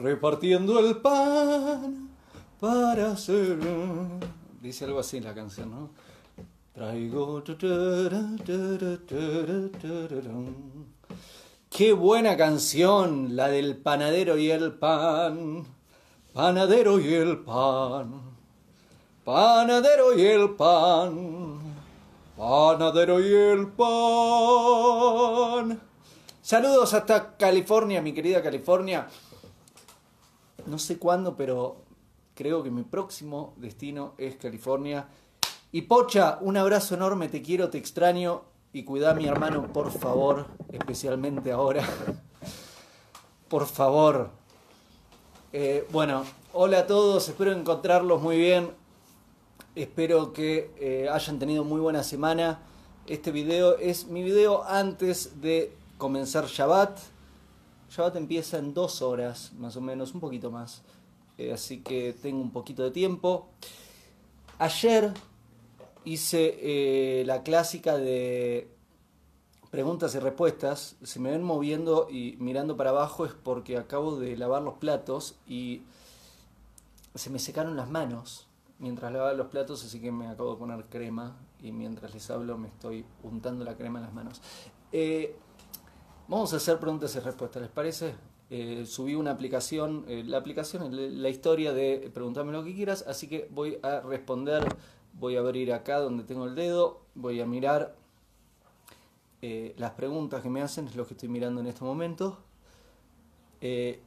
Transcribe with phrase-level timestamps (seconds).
[0.00, 2.08] repartiendo el pan,
[2.58, 3.58] para hacer...
[4.60, 5.90] Dice algo así la canción, ¿no?
[6.74, 7.42] Traigo...
[11.68, 15.64] Qué buena canción, la del panadero y el pan.
[16.32, 18.22] Panadero y el pan.
[19.24, 21.58] Panadero y el pan.
[22.36, 25.80] Panadero y el pan.
[26.42, 29.06] Saludos hasta California, mi querida California.
[30.66, 31.76] No sé cuándo, pero
[32.34, 35.08] creo que mi próximo destino es California.
[35.72, 39.90] Y Pocha, un abrazo enorme, te quiero, te extraño y cuida a mi hermano, por
[39.90, 41.86] favor, especialmente ahora.
[43.48, 44.30] por favor.
[45.52, 48.70] Eh, bueno, hola a todos, espero encontrarlos muy bien.
[49.74, 52.60] Espero que eh, hayan tenido muy buena semana.
[53.06, 56.98] Este video es mi video antes de comenzar Shabbat.
[57.90, 60.82] Shabbat empieza en dos horas, más o menos, un poquito más.
[61.38, 63.48] Eh, así que tengo un poquito de tiempo.
[64.58, 65.12] Ayer
[66.04, 68.70] hice eh, la clásica de
[69.70, 70.96] preguntas y respuestas.
[71.02, 75.36] Se me ven moviendo y mirando para abajo es porque acabo de lavar los platos
[75.48, 75.82] y
[77.14, 78.46] se me secaron las manos
[78.78, 82.56] mientras lavaba los platos, así que me acabo de poner crema y mientras les hablo
[82.56, 84.40] me estoy untando la crema en las manos.
[84.92, 85.36] Eh,
[86.30, 88.14] vamos a hacer preguntas y respuestas, ¿les parece?
[88.48, 93.46] Eh, subí una aplicación, la aplicación, la historia de preguntarme lo que quieras, así que
[93.50, 94.64] voy a responder
[95.14, 97.96] voy a abrir acá donde tengo el dedo, voy a mirar
[99.42, 102.38] eh, las preguntas que me hacen, es lo que estoy mirando en este momento.
[103.60, 104.00] Eh,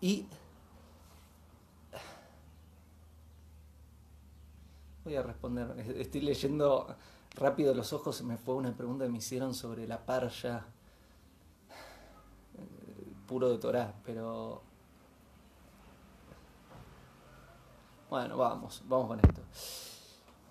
[0.00, 0.26] y
[5.04, 6.94] voy a responder, estoy leyendo
[7.34, 10.73] rápido los ojos, me fue una pregunta que me hicieron sobre la parya eh,
[13.34, 14.62] puro de Torah, pero
[18.08, 19.40] Bueno, vamos, vamos con esto.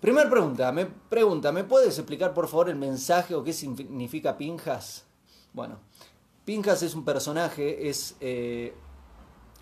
[0.02, 5.06] Primera pregunta, me pregunta, ¿me puedes explicar por favor el mensaje o qué significa Pinjas?
[5.54, 5.78] Bueno,
[6.44, 8.74] Pinjas es un personaje, es eh,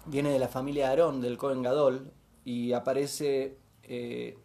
[0.06, 2.10] viene de la familia Aarón, del Cohen Gadol,
[2.44, 4.36] y aparece eh,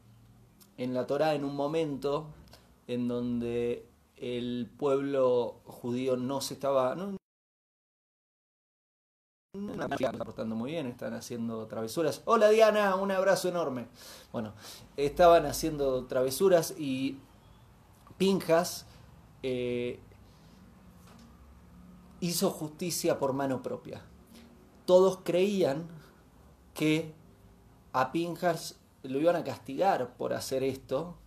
[0.78, 2.28] en la Torá en un momento
[2.86, 6.96] en donde el pueblo judío no se estaba,
[9.91, 12.22] están portando muy bien, están haciendo travesuras.
[12.25, 13.88] Hola Diana, un abrazo enorme.
[14.31, 14.53] Bueno,
[14.95, 17.19] estaban haciendo travesuras y
[18.17, 18.85] Pinjas
[19.44, 20.00] eh,
[22.19, 24.01] hizo justicia por mano propia.
[24.85, 25.88] Todos creían
[26.73, 27.13] que
[27.94, 31.17] a Pinjas lo iban a castigar por hacer esto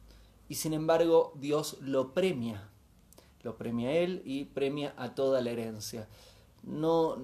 [0.48, 2.68] y sin embargo Dios lo premia.
[3.42, 6.08] Lo premia a él y premia a toda la herencia.
[6.62, 7.16] No,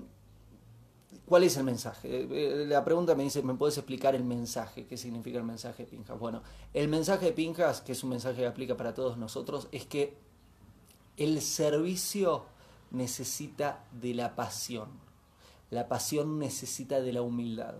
[1.25, 2.09] ¿Cuál es el mensaje?
[2.09, 4.87] Eh, eh, la pregunta me dice, ¿me puedes explicar el mensaje?
[4.87, 6.19] ¿Qué significa el mensaje de Pinjas?
[6.19, 6.43] Bueno,
[6.75, 10.17] el mensaje de Pinjas, que es un mensaje que aplica para todos nosotros, es que
[11.17, 12.45] el servicio
[12.91, 14.89] necesita de la pasión.
[15.71, 17.75] La pasión necesita de la humildad.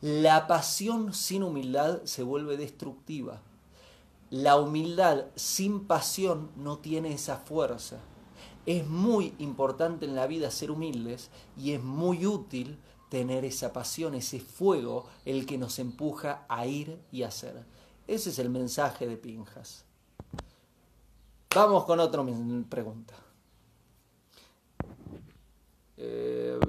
[0.00, 3.40] La pasión sin humildad se vuelve destructiva.
[4.30, 7.98] La humildad sin pasión no tiene esa fuerza.
[8.68, 14.14] Es muy importante en la vida ser humildes y es muy útil tener esa pasión,
[14.14, 17.64] ese fuego, el que nos empuja a ir y hacer.
[18.06, 19.86] Ese es el mensaje de Pinjas.
[21.54, 22.22] Vamos con otra
[22.68, 23.14] pregunta.
[25.96, 26.60] Eh,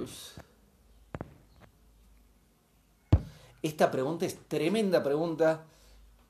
[3.61, 5.65] esta pregunta es tremenda pregunta.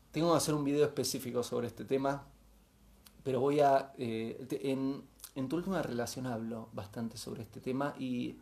[0.09, 2.25] Tengo que hacer un video específico sobre este tema,
[3.23, 3.93] pero voy a...
[3.99, 5.07] Eh,
[5.39, 8.35] en tu última relación hablo bastante sobre este tema y,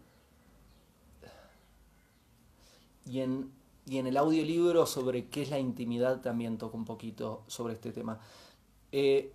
[3.06, 3.52] y, en,
[3.86, 7.92] y en el audiolibro sobre qué es la intimidad también toco un poquito sobre este
[7.92, 8.20] tema.
[8.92, 9.32] Eh,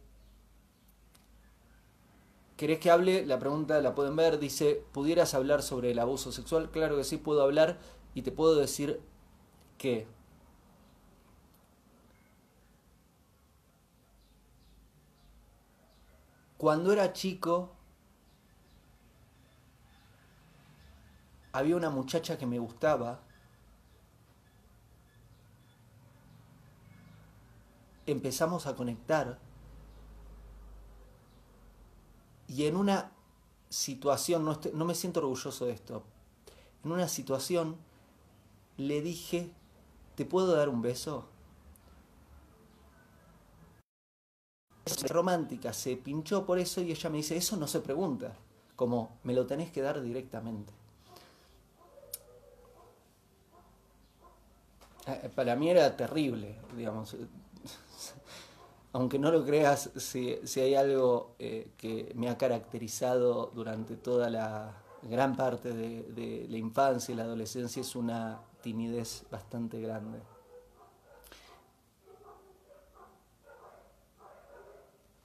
[2.56, 3.26] ¿Querés que hable?
[3.26, 4.38] La pregunta la pueden ver.
[4.38, 6.70] Dice, ¿pudieras hablar sobre el abuso sexual?
[6.70, 7.78] Claro que sí, puedo hablar
[8.14, 9.00] y te puedo decir
[9.78, 10.06] que
[16.62, 17.72] Cuando era chico,
[21.50, 23.18] había una muchacha que me gustaba.
[28.06, 29.40] Empezamos a conectar.
[32.46, 33.10] Y en una
[33.68, 36.04] situación, no, no me siento orgulloso de esto,
[36.84, 37.76] en una situación
[38.76, 39.50] le dije,
[40.14, 41.31] ¿te puedo dar un beso?
[45.08, 48.36] Romántica se pinchó por eso y ella me dice, eso no se pregunta.
[48.76, 50.72] como me lo tenés que dar directamente.
[55.06, 57.16] Eh, para mí era terrible, digamos.
[58.92, 64.74] Aunque no lo creas, si, hay algo eh, que me ha caracterizado durante toda la
[65.02, 70.20] gran parte de la infancia y la adolescencia es una timidez bastante grande.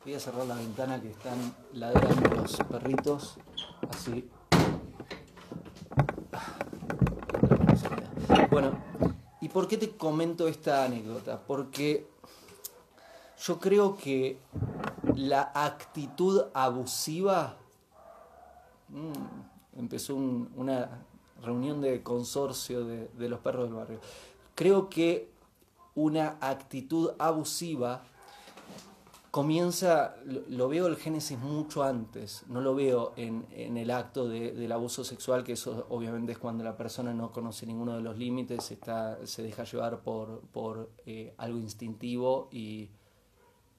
[0.07, 3.35] Voy a cerrar la ventana que están ladrando los perritos.
[3.89, 4.29] Así.
[8.49, 8.71] Bueno,
[9.41, 11.41] ¿y por qué te comento esta anécdota?
[11.45, 12.07] Porque
[13.37, 14.39] yo creo que
[15.13, 17.57] la actitud abusiva.
[18.87, 20.89] Mm, empezó una
[21.43, 23.99] reunión de consorcio de, de los perros del barrio.
[24.55, 25.29] Creo que
[25.95, 28.03] una actitud abusiva
[29.37, 35.03] comienza, lo, veo el génesis mucho antes, no lo veo en, el acto del abuso
[35.03, 39.19] sexual, que eso obviamente es cuando la persona no conoce ninguno de los límites, está,
[39.27, 42.89] se deja llevar por, por eh, algo instintivo y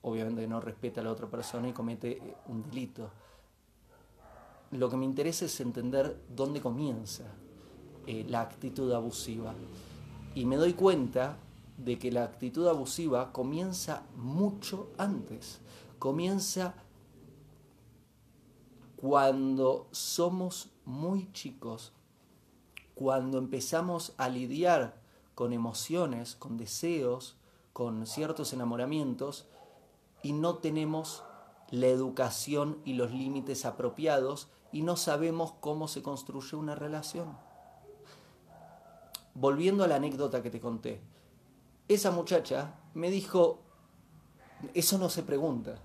[0.03, 3.11] obviamente no respeta a la otra persona y comete eh, un delito.
[4.71, 7.25] Lo que me interesa es entender dónde comienza
[8.07, 9.55] eh, la actitud abusiva.
[10.37, 11.37] Y me doy cuenta
[11.79, 15.61] de que la actitud abusiva comienza mucho antes.
[15.99, 16.75] Comienza
[18.97, 21.93] cuando somos muy chicos,
[22.95, 25.01] cuando empezamos a lidiar
[25.37, 27.37] con emociones, con deseos,
[27.73, 29.47] con ciertos enamoramientos
[30.23, 31.23] y no tenemos
[31.71, 37.39] la educación y los límites apropiados y no sabemos cómo se construye una relación.
[39.35, 41.01] Volviendo a la anécdota que te conté,
[41.89, 43.63] esa muchacha me dijo,
[44.75, 45.79] eso no se pregunta.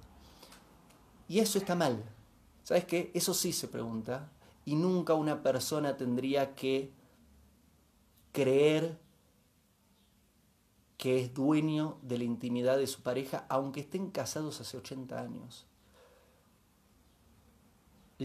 [1.28, 2.04] Y eso está mal.
[2.64, 3.12] ¿Sabes qué?
[3.14, 4.30] Eso sí se pregunta.
[4.66, 6.92] Y nunca una persona tendría que
[8.32, 9.00] creer
[10.98, 15.66] que es dueño de la intimidad de su pareja, aunque estén casados hace 80 años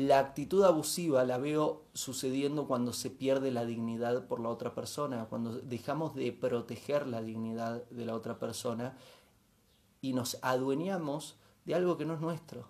[0.06, 5.26] la actitud abusiva la veo sucediendo cuando se pierde la dignidad por la otra persona,
[5.26, 8.96] cuando dejamos de proteger la dignidad de la otra persona
[10.00, 12.68] y nos adueñamos de algo que no es nuestro.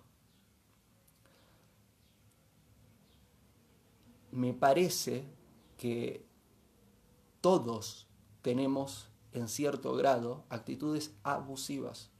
[4.31, 5.25] Me parece
[5.77, 6.25] que
[7.41, 8.07] todos
[8.41, 12.11] tenemos en cierto grado actitudes abusivas.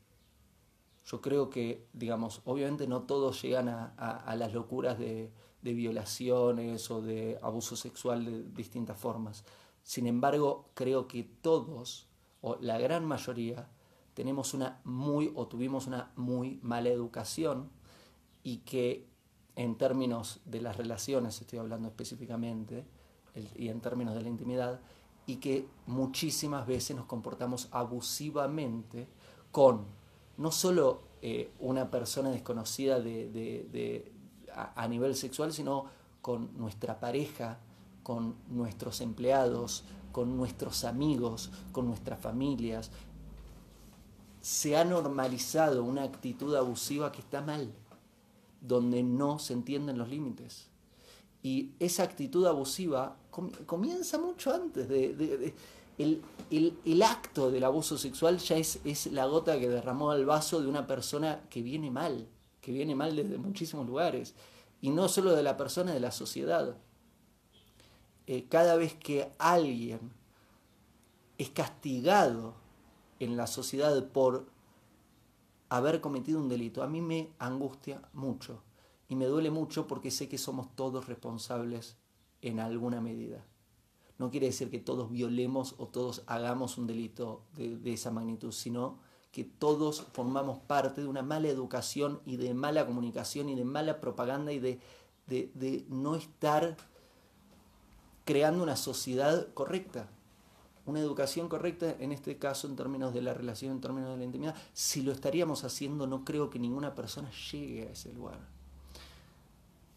[1.10, 5.32] Yo creo que, digamos, obviamente no todos llegan a, las locuras de,
[5.64, 9.44] violaciones o de abuso sexual de distintas formas.
[9.82, 12.08] Sin embargo, creo que todos,
[12.42, 13.68] o la gran mayoría,
[14.14, 17.72] tenemos una muy o tuvimos una muy mala educación
[18.44, 19.08] y que
[19.56, 22.86] en términos de las relaciones, estoy hablando específicamente,
[23.56, 24.80] y en términos de la intimidad,
[25.26, 29.08] y que muchísimas veces nos comportamos abusivamente
[29.52, 29.99] con
[30.40, 34.12] no solo eh, una persona desconocida de,
[34.54, 35.86] a, nivel sexual, sino
[36.22, 37.60] con nuestra pareja,
[38.04, 42.90] con nuestros empleados, con nuestros amigos, con nuestras familias.
[44.40, 47.74] Se ha normalizado una actitud abusiva que está mal,
[48.62, 50.68] donde no se entienden los límites.
[51.44, 53.18] Y esa actitud abusiva
[53.66, 55.54] comienza mucho antes de
[56.00, 60.68] el, acto del abuso sexual ya es, es la gota que derramó al vaso de
[60.68, 62.28] una persona que viene mal,
[62.62, 64.34] que viene mal desde muchísimos lugares,
[64.82, 66.78] y no solo de la persona, de la sociedad.
[68.28, 70.00] Eh, cada vez que alguien
[71.38, 72.56] es castigado
[73.20, 74.48] en la sociedad por
[75.68, 78.64] haber cometido un delito, a mí me angustia mucho
[79.10, 81.98] y me duele mucho porque sé que somos todos responsables
[82.42, 83.44] en alguna medida
[84.19, 88.99] no quiere decir que todos violemos o todos hagamos un delito de, esa magnitud, sino
[89.31, 94.02] que todos formamos parte de una mala educación y de mala comunicación y de mala
[94.02, 94.80] propaganda y de,
[95.28, 96.76] de, no estar
[98.26, 100.09] creando una sociedad correcta,
[100.85, 104.23] una educación correcta en este caso en términos de la relación, en términos de la
[104.26, 104.56] intimidad.
[104.73, 108.58] Si lo estaríamos haciendo, no creo que ninguna persona llegue a ese lugar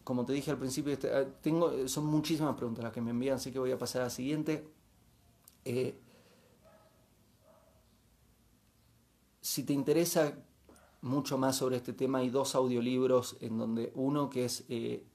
[0.03, 3.35] como te dije al principio, este, ah, tengo, son muchísimas preguntas las que me envían,
[3.35, 4.67] así que voy a pasar a la siguiente.
[5.65, 5.99] Eh,
[9.41, 10.33] si te interesa
[11.01, 15.05] mucho más sobre este tema, hay dos audiolibros en donde uno que es eh,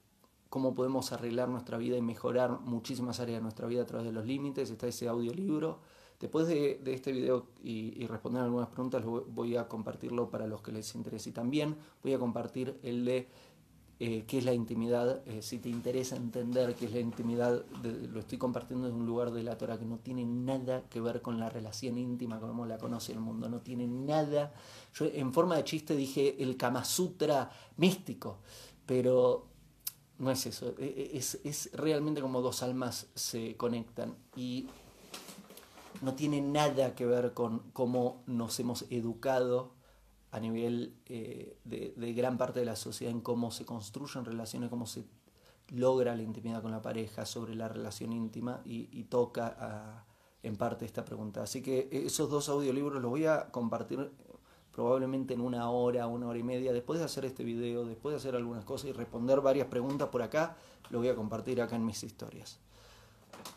[0.49, 4.13] cómo podemos arreglar nuestra vida y mejorar muchísimas áreas de nuestra vida a través de
[4.13, 5.79] los límites, está ese audiolibro.
[6.19, 10.93] Después de, este video y, responder algunas preguntas, voy a compartirlo para los que les
[10.93, 11.29] interese.
[11.29, 13.29] Y también voy a compartir el de
[14.01, 18.21] eh, qué es la intimidad, eh, si te interesa entender qué es la intimidad, lo
[18.21, 21.37] estoy compartiendo desde un lugar de la Torah que no tiene nada que ver con
[21.37, 24.53] la relación íntima como la conoce el mundo, no tiene nada.
[24.93, 28.37] Yo en forma de chiste dije el Kama Sutra místico,
[28.85, 29.47] pero
[30.17, 34.67] no es eso, e, e, es, es realmente como dos almas se conectan y
[36.01, 39.78] no tiene nada que ver con cómo nos hemos educado
[40.31, 44.85] a nivel eh, de, gran parte de la sociedad en cómo se construyen relaciones, cómo
[44.85, 45.05] se
[45.69, 50.05] logra la intimidad con la pareja, sobre la relación íntima y, toca
[50.41, 51.43] en parte esta pregunta.
[51.43, 54.11] Así que esos dos audiolibros los voy a compartir
[54.71, 58.17] probablemente en una hora, una hora y media, después de hacer este video, después de
[58.17, 60.55] hacer algunas cosas y responder varias preguntas por acá,
[60.89, 62.59] lo voy a compartir acá en mis historias.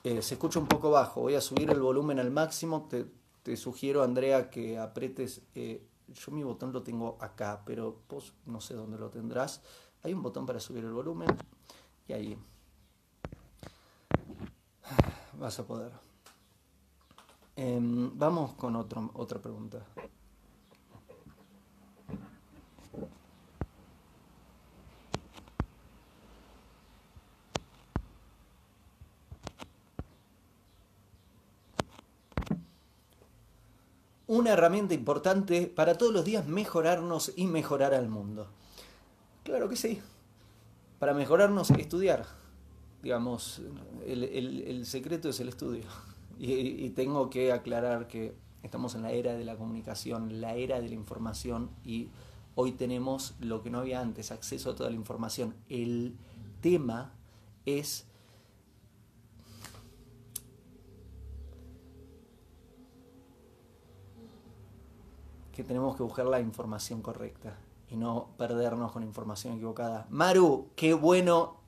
[0.05, 4.03] Eh, se escucha un poco bajo, voy a subir el volumen al máximo, te, sugiero
[4.03, 8.99] Andrea que apretes eh, yo mi botón lo tengo acá, pero vos no sé dónde
[8.99, 9.63] lo tendrás.
[10.03, 11.29] Hay un botón para subir el volumen
[12.09, 12.39] y ahí
[15.39, 15.93] vas a poder.
[17.57, 19.85] Em, vamos con otro, otra pregunta.
[34.33, 38.47] Una herramienta importante para todos los días mejorarnos y mejorar al mundo.
[39.45, 40.01] Claro que sí.
[40.99, 42.25] Para mejorarnos, estudiar.
[43.03, 43.61] Digamos,
[44.07, 45.85] el, secreto es el estudio.
[46.39, 50.89] Y, tengo que aclarar que estamos en la era de la comunicación, la era de
[50.89, 52.09] la información y
[52.55, 55.55] hoy tenemos lo que no había antes, acceso a toda la información.
[55.69, 56.17] El
[56.63, 57.13] tema
[57.67, 58.07] es
[65.63, 67.57] que tenemos que buscar la información correcta
[67.89, 70.07] y no perdernos con información equivocada.
[70.11, 71.61] Maru, qué bueno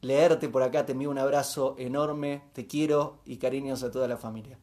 [0.00, 4.16] leerte por acá, te envío un abrazo enorme, te quiero y cariños a toda la
[4.16, 4.58] familia.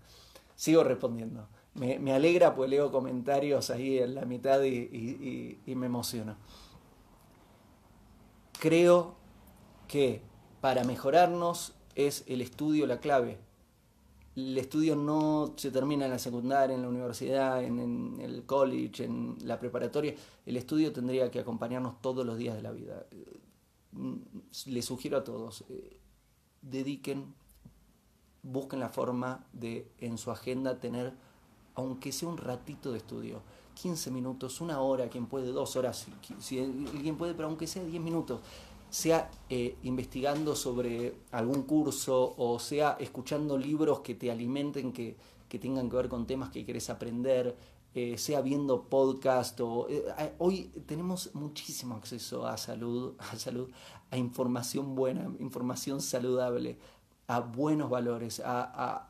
[0.55, 1.47] Sigo respondiendo.
[1.75, 6.35] Me, alegra pues leo comentarios ahí en la mitad y, y me emociono.
[8.59, 9.13] Creo
[9.87, 10.23] que
[10.59, 13.37] para mejorarnos es el estudio la clave
[14.35, 19.37] el estudio no se termina en la secundaria, en la universidad, en, el college, en
[19.43, 20.15] la preparatoria.
[20.45, 23.05] El estudio tendría que acompañarnos todos los días de la vida.
[23.91, 24.15] Mm,
[24.67, 25.99] les sugiero a todos, eh,
[26.61, 27.33] dediquen,
[28.43, 31.13] busquen la forma de en su agenda tener,
[31.75, 33.41] aunque sea un ratito de estudio.
[33.81, 36.05] 15 minutos, una hora, quien puede, dos horas,
[36.39, 38.41] si, alguien puede, pero aunque sea 10 minutos
[38.89, 45.15] sea eh, investigando sobre algún curso o sea escuchando libros que te alimenten, que,
[45.59, 47.55] tengan que ver con temas que quieres aprender,
[47.93, 53.69] eh, sea viendo podcast o eh, hoy tenemos muchísimo acceso a salud, a salud,
[54.11, 56.77] a información buena, información saludable,
[57.27, 59.09] a buenos valores, a, a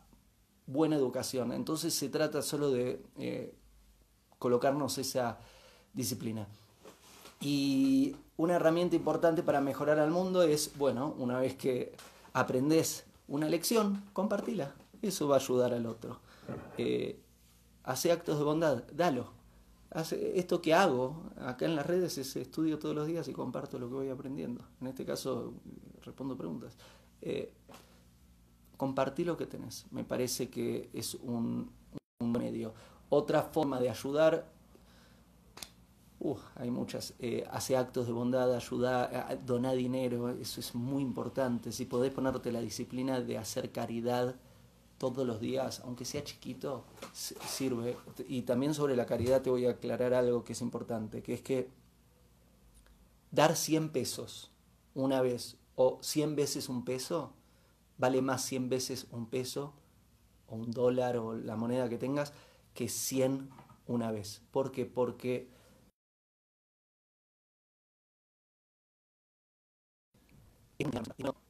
[0.67, 1.51] buena educación.
[1.53, 3.53] Entonces se trata solo de
[4.38, 5.39] colocarnos esa
[5.93, 6.48] disciplina.
[7.41, 11.93] Y una herramienta importante para mejorar al mundo es, bueno, una vez que
[12.34, 14.74] aprendes una lección, compartila.
[15.01, 16.19] Eso va a ayudar al otro.
[16.77, 17.19] Eh,
[17.84, 19.31] hace actos de bondad, dalo.
[19.91, 23.79] Hace esto que hago acá en las redes es estudio todos los días y comparto
[23.79, 24.63] lo que voy aprendiendo.
[24.81, 25.53] En este caso
[26.03, 26.77] respondo preguntas.
[27.22, 27.51] Eh,
[28.77, 29.86] compartí lo que tenés.
[29.91, 31.72] Me parece que es un,
[32.19, 32.74] un medio.
[33.10, 34.51] Otra forma de ayudar
[36.55, 37.13] Hay muchas.
[37.19, 41.71] Eh, hace actos de bondad, ayuda, donar dinero, eso es muy importante.
[41.71, 44.35] Si podés ponerte la disciplina de hacer caridad
[44.97, 46.83] todos los días, aunque sea chiquito,
[47.13, 47.95] sirve.
[48.27, 51.41] Y también sobre la caridad te voy a aclarar algo que es importante, que es
[51.41, 51.69] que
[53.31, 54.51] dar 100 pesos
[54.93, 57.31] una vez o 100 veces un peso,
[57.97, 59.73] vale más 100 veces un peso
[60.47, 62.33] o un dólar o la moneda que tengas
[62.73, 63.49] que 100
[63.88, 64.41] una vez.
[64.51, 64.85] ¿Por qué?
[64.85, 65.47] Porque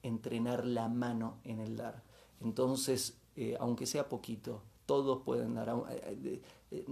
[0.03, 2.03] entrenar la mano en el dar.
[2.41, 5.69] Entonces, eh, aunque sea poquito, todos pueden dar.
[5.89, 6.86] Eh, eh,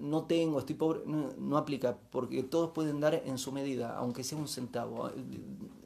[0.00, 4.38] no tengo, estoy pobre, no, aplica, porque todos pueden dar en su medida, aunque sea
[4.38, 5.10] un centavo.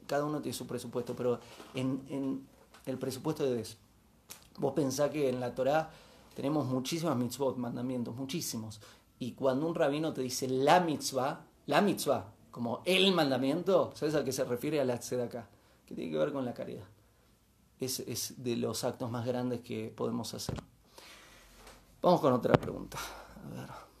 [0.07, 1.39] Cada uno tiene su presupuesto, pero
[1.75, 2.47] en,
[2.85, 3.77] el presupuesto de Des.
[4.57, 5.91] Vos pensás que en la Torá
[6.35, 8.81] tenemos muchísimas mitzvot, mandamientos, muchísimos.
[9.19, 14.23] Y cuando un rabino te dice la mitzvah, la mitzvah, como el mandamiento, ¿sabes a
[14.23, 15.47] qué se refiere a la acá
[15.93, 16.85] tiene que ver con la caridad.
[17.79, 20.55] Es, es de los actos más grandes que podemos hacer.
[22.01, 22.97] Vamos con otra pregunta.
[23.45, 23.91] A ver.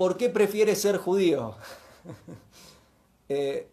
[0.00, 1.54] ¿por qué prefieres ser judío?
[3.32, 3.70] Eh,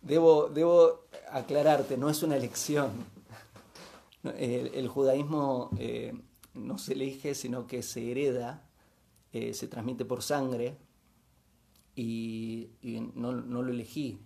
[0.00, 2.90] debo, debo aclararte, no es una elección.
[4.38, 6.14] El, judaísmo eh,
[6.54, 8.62] no se elige, sino que se hereda,
[9.32, 10.76] eh, se transmite por sangre
[11.94, 12.68] y,
[13.14, 14.18] no, lo elegí.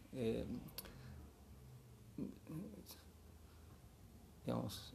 [4.45, 4.95] digamos,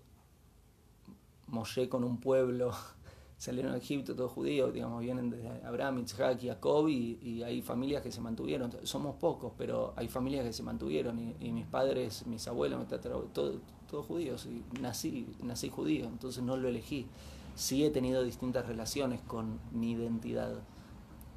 [1.47, 2.71] Moshe con un pueblo
[3.37, 8.03] salieron a Egipto todos judíos, digamos, vienen desde Abraham, Isaac, Jacob y, y hay familias
[8.03, 8.71] que se mantuvieron.
[8.83, 12.87] Somos pocos, pero hay familias que se mantuvieron y, mis padres, mis abuelos,
[13.33, 13.55] todos
[13.89, 17.07] todo judíos y nací, nací judío, entonces no lo elegí.
[17.55, 20.61] Sí he tenido distintas relaciones con mi identidad.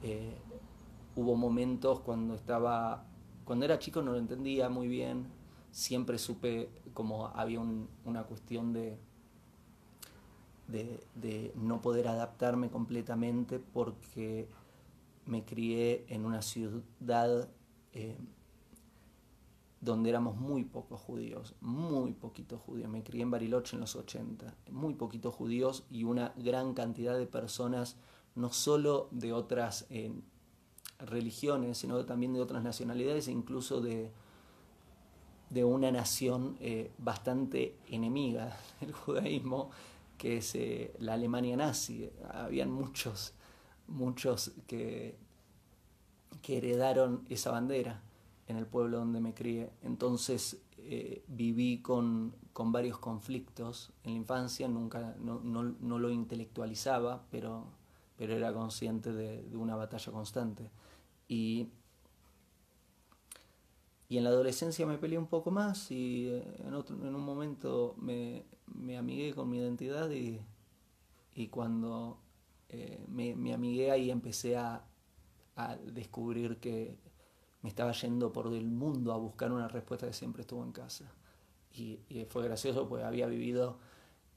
[0.02, 0.36] Eh,
[1.16, 3.06] hubo momentos cuando estaba,
[3.44, 5.26] cuando era chico no lo entendía muy bien,
[5.70, 8.98] siempre supe como había una cuestión de
[10.68, 14.48] de, no poder adaptarme completamente porque
[15.26, 17.48] me crié en una ciudad
[17.92, 18.16] eh,
[19.84, 22.88] donde éramos muy pocos judíos, muy poquitos judíos.
[22.88, 27.26] Me crié en Bariloche en los 80, muy poquitos judíos y una gran cantidad de
[27.26, 27.96] personas,
[28.34, 30.12] no solo de otras eh,
[30.98, 34.10] religiones, sino también de otras nacionalidades e incluso de,
[35.50, 39.70] de una nación eh, bastante enemiga del judaísmo,
[40.16, 42.10] que es eh, la Alemania nazi.
[42.30, 43.34] Habían muchos,
[43.86, 45.18] muchos que,
[46.40, 48.00] que heredaron esa bandera
[48.46, 49.70] en el pueblo donde me crié.
[49.82, 57.24] Entonces eh, viví con, con, varios conflictos en la infancia, nunca, no, no, lo intelectualizaba,
[57.30, 57.66] pero,
[58.16, 60.70] pero era consciente de, de, una batalla constante.
[61.26, 61.68] Y,
[64.08, 67.22] y en la adolescencia me peleé un poco más y eh, en, otro, en un
[67.24, 70.40] momento me, me amigué con mi identidad y,
[71.34, 72.18] y cuando
[72.68, 74.84] eh, me, me, amigué ahí empecé a,
[75.56, 76.98] a, descubrir que
[77.64, 81.06] me estaba yendo por el mundo a buscar una respuesta que siempre estuvo en casa.
[81.72, 81.98] Y,
[82.28, 83.78] fue gracioso porque había vivido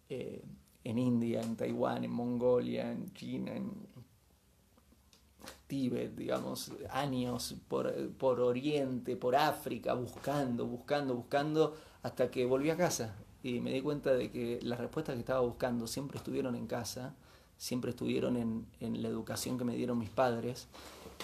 [0.07, 0.41] eh,
[0.85, 3.69] en India, en Taiwán, en Mongolia, en China, en
[5.67, 12.77] Tíbet, digamos, años por, por Oriente, por África, buscando, buscando, buscando, hasta que volví a
[12.77, 13.13] casa
[13.43, 17.13] y me di cuenta de que las respuestas que estaba buscando siempre estuvieron en casa,
[17.57, 20.69] siempre estuvieron en, en la educación que me dieron mis padres.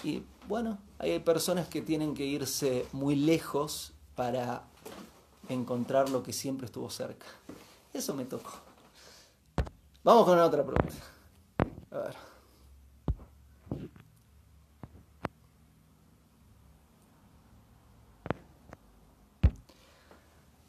[0.02, 4.64] Y bueno, hay personas que tienen que irse muy lejos para
[5.48, 7.26] encontrar lo que siempre estuvo cerca.
[7.92, 8.50] Eso me tocó.
[10.02, 10.94] Vamos con otra pregunta.
[11.90, 12.14] A ver.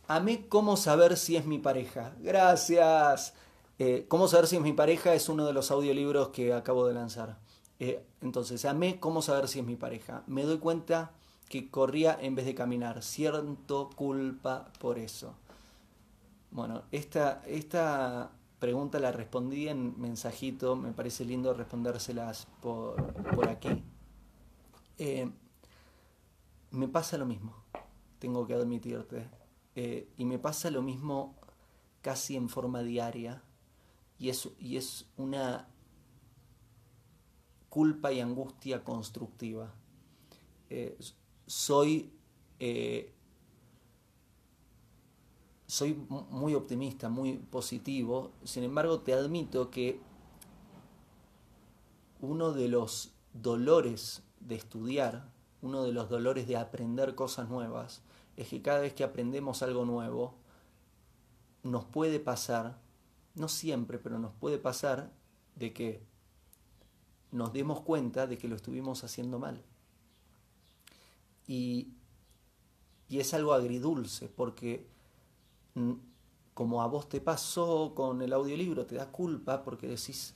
[0.08, 2.14] Amé cómo saber si es mi pareja.
[2.20, 3.34] Gracias.
[3.80, 6.94] Eh, cómo saber si es mi pareja es uno de los audiolibros que acabo de
[6.94, 7.38] lanzar.
[7.80, 10.24] Eh, entonces, amé cómo saber si es mi pareja.
[10.28, 11.12] Me doy cuenta
[11.50, 13.04] que corría en vez de caminar.
[13.04, 15.36] Siento culpa por eso.
[16.52, 20.76] Bueno, esta, esta pregunta la respondí en mensajito.
[20.76, 23.84] Me parece lindo respondérselas por, por aquí.
[24.98, 25.30] Eh,
[26.72, 27.56] me pasa lo mismo.
[28.20, 29.30] Tengo que admitirte
[29.76, 31.36] eh, y me pasa lo mismo
[32.02, 33.42] casi en forma diaria
[34.18, 35.68] y y es una
[37.76, 39.74] culpa y angustia constructiva.
[40.70, 40.98] Eh,
[41.46, 42.10] soy,
[42.58, 43.14] eh,
[45.68, 50.00] soy muy optimista, muy positivo, sin embargo te admito que
[52.22, 55.30] uno de los dolores de estudiar,
[55.62, 58.04] uno de los dolores de aprender cosas nuevas,
[58.38, 60.36] es que cada vez que aprendemos algo nuevo,
[61.62, 62.80] nos puede pasar,
[63.34, 65.12] no siempre, pero nos puede pasar
[65.58, 66.14] de que
[67.36, 69.62] nos demos cuenta de que lo estuvimos haciendo mal.
[71.48, 71.89] Y,
[73.10, 74.88] y es algo agridulce, porque
[76.54, 80.34] como a vos te pasó con el audiolibro, te da culpa porque decís,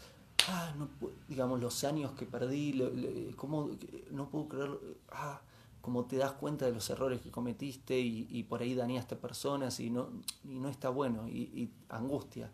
[0.50, 0.90] ah, no,
[1.28, 3.70] digamos, los años que perdí, ¿cómo,
[4.12, 4.80] no puedo creer,
[5.12, 5.42] ah,
[5.82, 9.90] como te das cuenta de los errores que cometiste y, por ahí dañaste personas y
[9.90, 10.10] no,
[10.44, 12.52] y no está bueno y, angustia.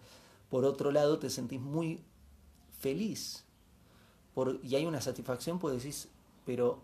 [0.49, 2.03] Por otro lado, te sentís muy
[2.79, 3.44] feliz
[4.63, 6.09] y hay una satisfacción, pues decís,
[6.45, 6.81] pero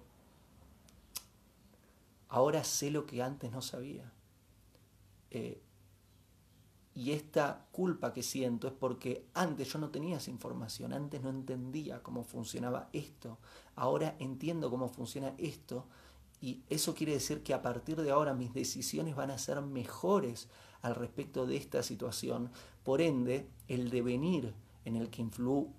[2.29, 4.11] ahora sé lo que antes no sabía.
[5.31, 5.61] Eh,
[6.93, 11.29] y esta culpa que siento es porque antes yo no tenía esa información, antes no
[11.29, 13.37] entendía cómo funcionaba esto,
[13.75, 15.85] ahora entiendo cómo funciona esto
[16.41, 20.49] y eso quiere decir que a partir de ahora mis decisiones van a ser mejores
[20.81, 22.51] al respecto de esta situación.
[22.83, 25.71] Por ende, el devenir en el que influ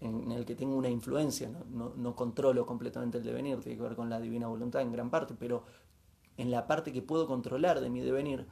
[0.00, 3.96] en el que tengo una influencia, no, no, controlo completamente el devenir, tiene que ver
[3.96, 5.64] con la divina voluntad en gran parte, pero
[6.36, 8.46] en la parte que puedo controlar de mi devenir,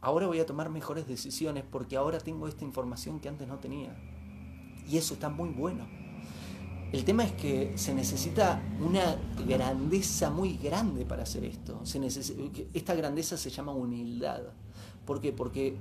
[0.00, 3.96] ahora voy a tomar mejores decisiones porque ahora tengo esta información que antes no tenía.
[4.88, 5.86] Y eso está muy bueno.
[6.90, 11.84] El tema es que se necesita una grandeza muy grande para hacer esto.
[11.84, 12.00] Se
[12.72, 14.40] esta grandeza se llama humildad.
[15.04, 15.32] ¿Por qué?
[15.32, 15.76] Porque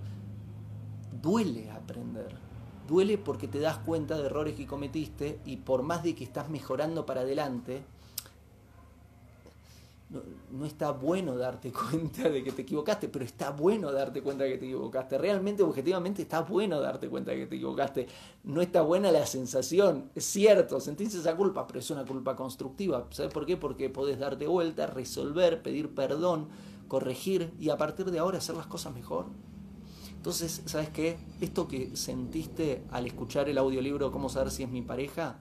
[1.21, 2.47] duele aprender
[2.88, 6.50] Duele porque te das cuenta de errores que cometiste y por más de que estás
[6.50, 7.84] mejorando para adelante,
[10.52, 14.52] no, está bueno darte cuenta de que te equivocaste, pero está bueno darte cuenta de
[14.52, 15.17] que te equivocaste.
[15.17, 18.08] Realmente, objetivamente, está bueno darte cuenta de que te equivocaste.
[18.43, 23.06] No está buena la sensación, es cierto, sentís esa culpa, pero es una culpa constructiva.
[23.10, 23.58] ¿Sabes por qué?
[23.58, 26.47] Porque podés darte vuelta, resolver, pedir perdón,
[26.88, 29.26] corregir y a partir de ahora hacer las cosas mejor.
[30.28, 31.18] Entonces, ¿sabes qué?
[31.40, 35.40] Esto que sentiste al escuchar el audiolibro Cómo saber si es mi pareja,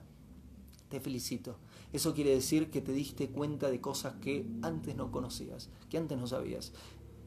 [0.87, 1.57] te felicito.
[1.91, 6.17] Eso quiere decir que te diste cuenta de cosas que antes no conocías, que antes
[6.17, 6.71] no sabías.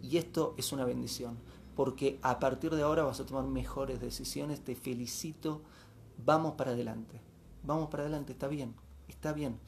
[0.01, 1.37] Y esto es una bendición,
[1.77, 4.65] porque a partir de ahora vas a tomar mejores decisiones.
[4.65, 5.61] Te felicito.
[6.25, 7.21] Vamos para adelante.
[7.63, 8.75] Vamos para adelante, está bien,
[9.07, 9.59] está bien.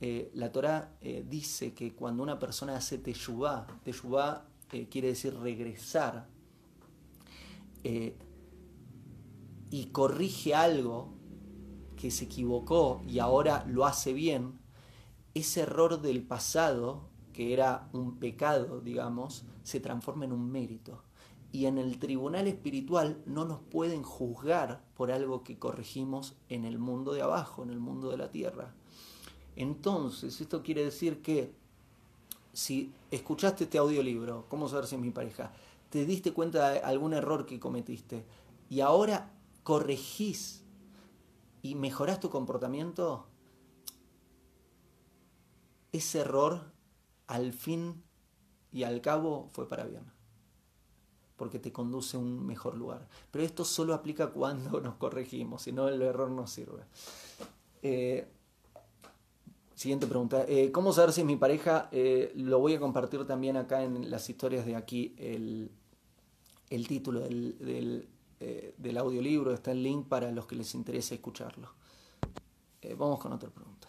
[0.00, 5.38] Eh, la Torah eh, dice que cuando una persona hace teshuvah, teshuvah eh, quiere decir
[5.38, 6.32] regresar
[7.84, 8.16] eh,
[9.70, 11.12] y corrige algo
[11.96, 14.58] que se equivocó y ahora lo hace bien,
[15.34, 21.02] ese error del pasado, que era un pecado, digamos, se transforma en un mérito.
[21.52, 26.78] Y en el tribunal espiritual no nos pueden juzgar por algo que corregimos en el
[26.78, 28.74] mundo de abajo, en el mundo de la tierra.
[29.56, 31.52] Entonces, esto quiere decir que
[32.52, 35.52] si escuchaste este audiolibro, ¿cómo saber si es mi pareja?
[35.94, 38.24] Te diste cuenta de algún error que cometiste
[38.68, 39.30] y ahora
[39.62, 40.64] corregís
[41.62, 43.28] y mejorás tu comportamiento,
[45.92, 46.72] ese error
[47.28, 48.02] al fin
[48.72, 50.02] y al cabo fue para bien,
[51.36, 53.06] porque te conduce a un mejor lugar.
[53.30, 56.82] Pero esto solo aplica cuando nos corregimos, si no el error no sirve.
[57.82, 58.26] Eh,
[59.76, 60.44] siguiente pregunta.
[60.48, 61.88] Eh, ¿Cómo saber si es mi pareja?
[61.92, 65.70] Eh, lo voy a compartir también acá en las historias de aquí, el,
[66.74, 68.08] el título del,
[68.40, 71.68] eh, del, audiolibro, está el link para los que les interese escucharlo.
[72.82, 73.88] Eh, vamos con otra pregunta.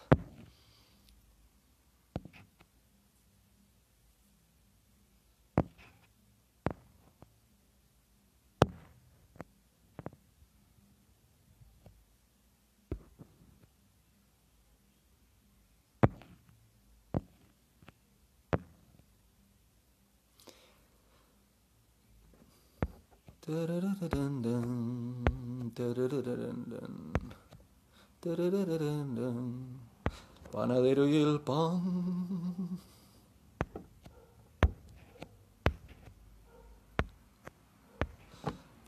[30.50, 32.80] Panadero y el pan.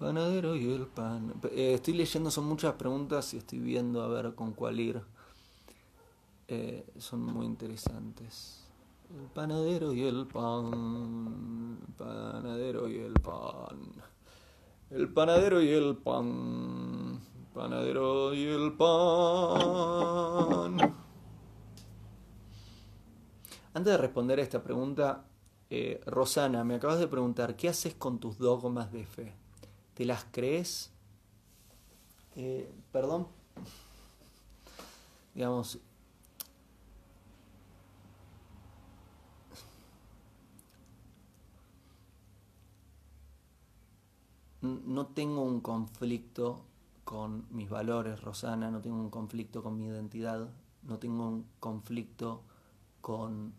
[0.00, 1.34] Panadero y el pan.
[1.52, 5.00] Estoy leyendo, son muchas preguntas y estoy viendo a ver con cuál ir.
[6.98, 8.64] Son muy interesantes.
[9.08, 11.78] El panadero y el pan.
[11.96, 14.17] Panadero y el pan.
[14.90, 17.20] El panadero y el pan.
[17.52, 18.88] Panadero y el pan.
[23.74, 25.26] Antes de responder a esta pregunta,
[25.68, 29.34] eh, Rosana, me acabas de preguntar, ¿qué haces con tus dogmas de fe?
[29.92, 30.90] ¿Te las crees?
[32.34, 33.28] Eh, perdón.
[35.34, 35.78] Digamos,
[44.86, 46.64] no tengo un conflicto
[47.04, 50.48] con mis valores, Rosana, no tengo un conflicto con mi identidad,
[50.82, 52.42] no tengo un conflicto
[53.00, 53.52] con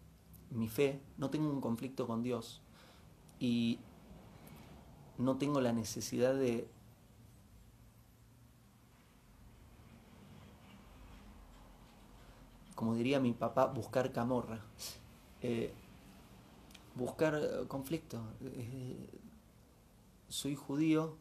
[0.51, 2.61] mi fe, no tengo un conflicto con Dios
[3.39, 3.79] y
[5.17, 6.67] no tengo la necesidad de
[12.75, 14.61] como diría mi papá, buscar camorra,
[15.41, 15.73] eh,
[16.95, 18.21] buscar conflicto.
[18.41, 19.09] Eh,
[20.29, 21.17] soy judío,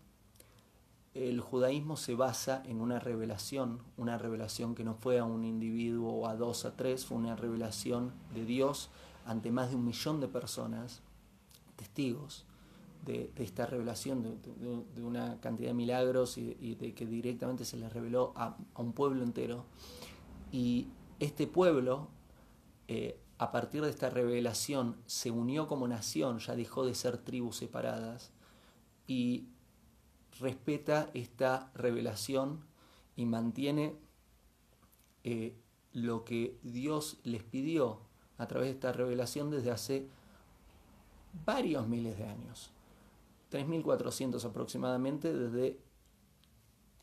[1.15, 6.13] el judaísmo se basa en una revelación, una revelación que no fue a un individuo
[6.13, 8.91] o a dos, a tres, fue una revelación de Dios
[9.25, 11.01] ante más de un millón de personas,
[11.77, 12.45] testigos
[13.05, 18.33] de, esta revelación, de, una cantidad de milagros y, de que directamente se les reveló
[18.37, 19.65] a, un pueblo entero.
[20.53, 22.09] Y este pueblo,
[22.87, 27.57] eh, a partir de esta revelación, se unió como nación, ya dejó de ser tribus
[27.57, 28.33] separadas
[29.09, 29.49] y
[30.39, 32.65] respeta esta revelación
[33.17, 33.97] y mantiene
[35.25, 35.57] eh,
[35.93, 38.03] lo que Dios les pidió
[38.37, 40.07] a través de esta revelación desde hace
[41.45, 42.71] varios miles de años.
[43.51, 45.81] 3.400 aproximadamente desde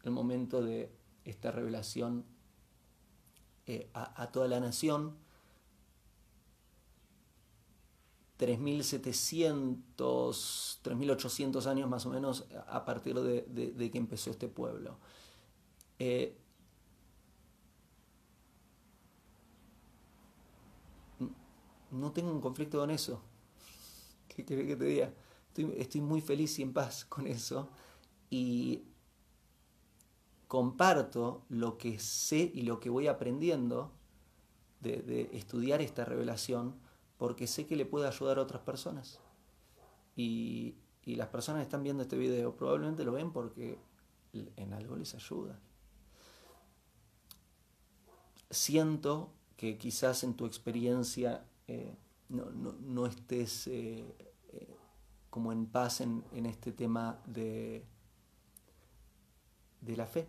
[0.03, 0.91] el momento de
[1.25, 2.23] esta revelación
[3.65, 5.15] eh, a, toda la nación.
[8.39, 14.97] 3.700, 3.800 años más o menos a partir de, que empezó este pueblo.
[15.99, 16.37] Eh,
[21.91, 23.21] no tengo un conflicto con eso.
[24.27, 25.13] ¿Qué querés que te diga?
[25.77, 27.69] Estoy, muy feliz y en paz con eso.
[28.29, 28.83] Y
[30.47, 33.91] comparto lo que sé y lo que voy aprendiendo
[34.81, 36.75] de, estudiar esta revelación
[37.17, 39.19] porque sé que le puede ayudar a otras personas.
[40.15, 43.77] Y, y las personas que están viendo este video probablemente lo ven porque
[44.33, 45.59] en algo les ayuda.
[48.49, 51.95] Siento que quizás en tu experiencia eh,
[52.29, 54.03] no, no, estés eh,
[54.51, 54.75] eh,
[55.29, 57.85] como en paz en, este tema de,
[59.81, 60.27] de la fe.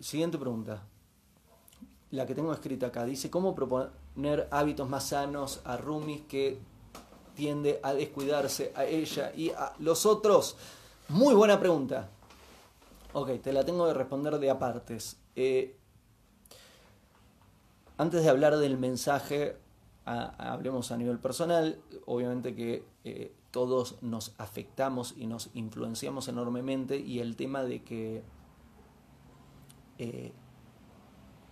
[0.00, 0.82] Siguiente pregunta.
[2.10, 3.04] La que tengo escrita acá.
[3.04, 6.58] Dice, ¿cómo proponer hábitos más sanos a Rumis que
[7.34, 10.56] tiende a descuidarse a ella y a los otros?
[11.08, 12.08] Muy buena pregunta.
[13.12, 15.18] Ok, te la tengo que responder de apartes.
[15.36, 15.76] Eh,
[17.96, 19.56] antes de hablar del mensaje,
[20.04, 21.80] hablemos a nivel personal.
[22.06, 28.22] Obviamente que eh, todos nos afectamos y nos influenciamos enormemente y el tema de que
[29.98, 30.32] eh,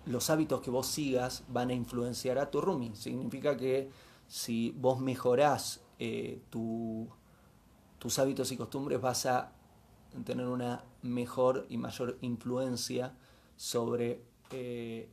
[0.07, 2.95] los hábitos que vos sigas van a influenciar a tu rooming.
[2.95, 3.91] Significa que
[4.29, 5.83] si vos mejorás
[6.51, 9.53] tus hábitos y costumbres vas a
[10.25, 13.15] tener una mejor y mayor influencia
[13.57, 15.09] sobre eh,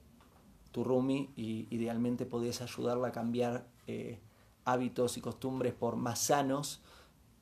[0.72, 4.20] tu roomie y idealmente podés ayudarla a cambiar eh,
[4.66, 6.82] hábitos y costumbres por más sanos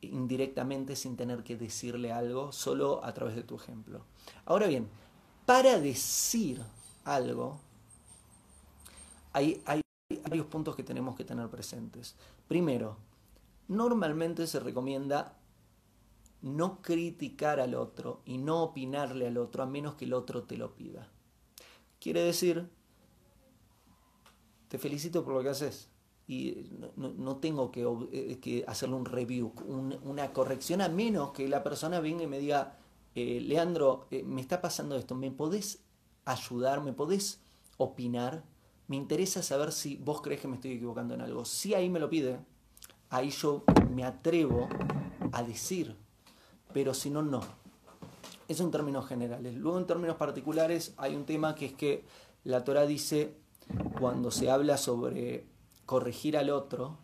[0.02, 4.04] indirectamente sin tener que decirle algo, solo a través de tu ejemplo.
[4.46, 4.90] Ahora bien,
[5.52, 6.62] para decir
[7.04, 7.60] algo,
[9.34, 9.82] hay, hay
[10.24, 12.16] varios puntos que tenemos que tener presentes.
[12.48, 12.96] Primero,
[13.68, 15.38] normalmente se recomienda
[16.42, 20.56] no criticar al otro y no opinarle al otro a menos que el otro te
[20.56, 21.10] lo pida.
[22.00, 22.70] Quiere decir,
[24.70, 25.90] te felicito por lo que haces
[26.30, 31.62] y no, tengo que, eh, que, hacerle un review, una corrección a menos que la
[31.62, 32.78] persona venga y me diga,
[33.16, 35.84] eh, Leandro, eh, me está pasando esto, ¿me podés
[36.26, 36.82] ayudar?
[36.82, 37.42] ¿Me podés
[37.78, 38.44] opinar?
[38.88, 41.46] Me interesa saber si vos crees que me estoy equivocando en algo.
[41.46, 42.40] Si ahí me lo pide,
[43.10, 44.68] ahí yo me atrevo
[45.32, 45.96] a decir
[46.74, 47.42] pero si no, no.
[48.48, 49.56] Eso en términos generales.
[49.56, 52.06] Luego en términos particulares hay un tema que es que
[52.44, 53.38] la Torah dice,
[54.00, 55.46] cuando se habla sobre
[55.86, 56.98] corregir al otro,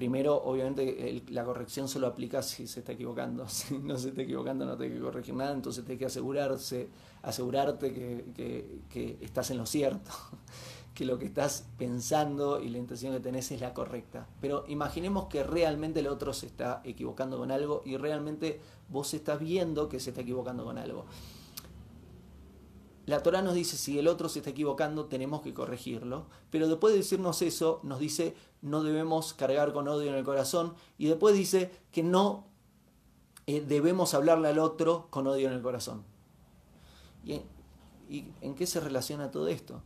[0.00, 3.46] primero obviamente la corrección solo aplica si se está equivocando.
[3.48, 6.88] Si no se está equivocando no tiene que corregir nada, entonces tienes que asegurarse,
[7.22, 7.92] asegurarte
[8.88, 10.10] que estás en lo cierto
[10.94, 14.26] que lo que estás pensando y la intención que tenés es la correcta.
[14.40, 18.58] Pero imaginemos que realmente el otro se está equivocando con algo y realmente
[18.88, 21.04] vos estás viendo que se está equivocando con algo.
[23.10, 26.92] La Torah nos dice si el otro se está equivocando tenemos que corregirlo, pero después
[26.92, 31.34] de decirnos eso nos dice no debemos cargar con odio en el corazón y después
[31.34, 32.46] dice que no
[33.48, 36.04] eh, debemos hablarle al otro con odio en el corazón.
[37.24, 37.42] ¿Y
[38.42, 39.82] en qué se relaciona todo esto?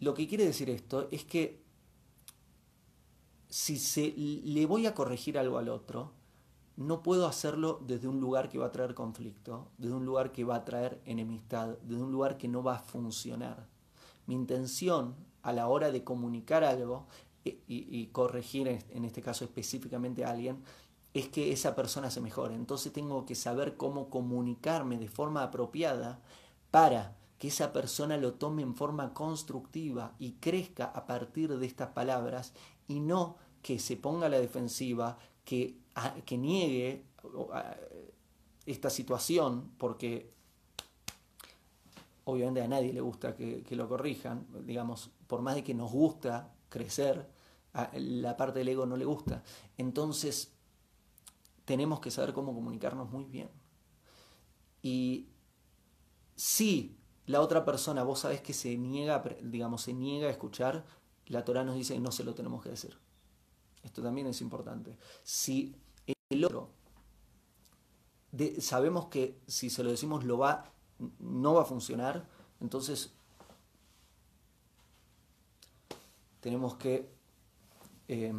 [0.00, 1.62] Lo que quiere decir esto es que
[3.48, 6.10] si se, le voy a corregir algo al otro,
[6.78, 10.44] no puedo hacerlo desde un lugar que va a traer conflicto, desde un lugar que
[10.44, 13.66] va a traer enemistad, desde un lugar que no va a funcionar.
[14.26, 17.08] Mi intención a la hora de comunicar algo
[17.44, 20.62] y, corregir en este caso específicamente a alguien
[21.14, 22.54] es que esa persona se mejore.
[22.54, 26.20] Entonces tengo que saber cómo comunicarme de forma apropiada
[26.70, 31.88] para que esa persona lo tome en forma constructiva y crezca a partir de estas
[31.88, 32.52] palabras
[32.86, 35.78] y no que se ponga a la defensiva, que,
[36.26, 37.06] que niegue
[38.66, 40.30] esta situación, porque
[42.24, 46.52] obviamente a nadie le gusta que, lo corrijan, digamos, por más de que nos gusta
[46.68, 47.30] crecer,
[47.94, 49.42] la parte del ego no le gusta.
[49.78, 50.52] Entonces,
[51.64, 53.48] tenemos que saber cómo comunicarnos muy bien.
[54.82, 55.28] Y
[56.36, 60.84] sí, la otra persona, vos sabés que se niega, digamos, se niega a escuchar,
[61.24, 62.98] la Torah nos dice que no se lo tenemos que decir.
[63.88, 64.98] Esto también es importante.
[65.22, 65.74] Si
[66.28, 66.68] el otro
[68.60, 70.70] sabemos que si se lo decimos lo va,
[71.18, 72.28] no va a funcionar,
[72.60, 73.14] entonces
[76.40, 77.08] tenemos que
[78.08, 78.34] eh,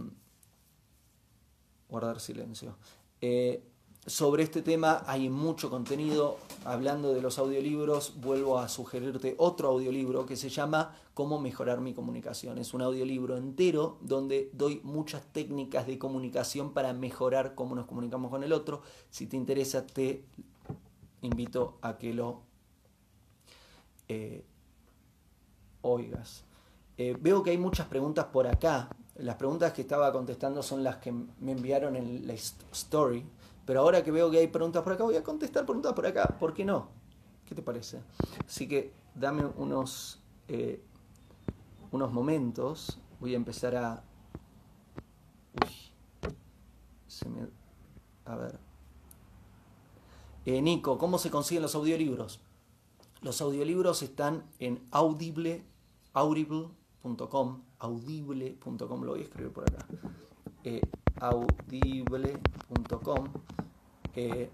[1.89, 2.77] guardar silencio.
[3.21, 3.63] Eh,
[4.09, 6.37] sobre este tema hay mucho contenido.
[6.65, 11.93] Hablando de los audiolibros, vuelvo a sugerirte otro audiolibro que se llama Cómo mejorar mi
[11.93, 12.57] comunicación.
[12.57, 18.31] Es un audiolibro entero donde doy muchas técnicas de comunicación para mejorar cómo nos comunicamos
[18.31, 18.81] con el otro.
[19.09, 20.25] Si te interesa, te
[21.21, 22.41] invito a que lo
[24.07, 24.43] eh,
[25.81, 26.43] oigas.
[26.97, 28.89] Eh, veo que hay muchas preguntas por acá.
[29.15, 33.23] Las preguntas que estaba contestando son las que me enviaron en la story
[33.69, 36.37] pero ahora que veo que hay preguntas por acá, voy a contestar preguntas por acá.
[36.39, 36.87] ¿Por qué no?
[37.45, 38.01] ¿Qué te parece?
[38.47, 40.83] Así que dame unos, eh,
[41.91, 42.97] unos momentos.
[43.19, 44.03] Voy a empezar a...
[45.63, 45.69] Uy,
[47.05, 47.47] se me...
[48.25, 48.57] A ver.
[50.47, 52.39] Eh, Nico, ¿cómo se consiguen los audiolibros?
[53.21, 55.63] Los audiolibros están en audible,
[56.13, 59.85] audible.com, audible.com, lo voy a escribir por acá.
[60.63, 60.81] Eh,
[61.19, 62.39] audible.com.
[64.19, 64.49] Eh,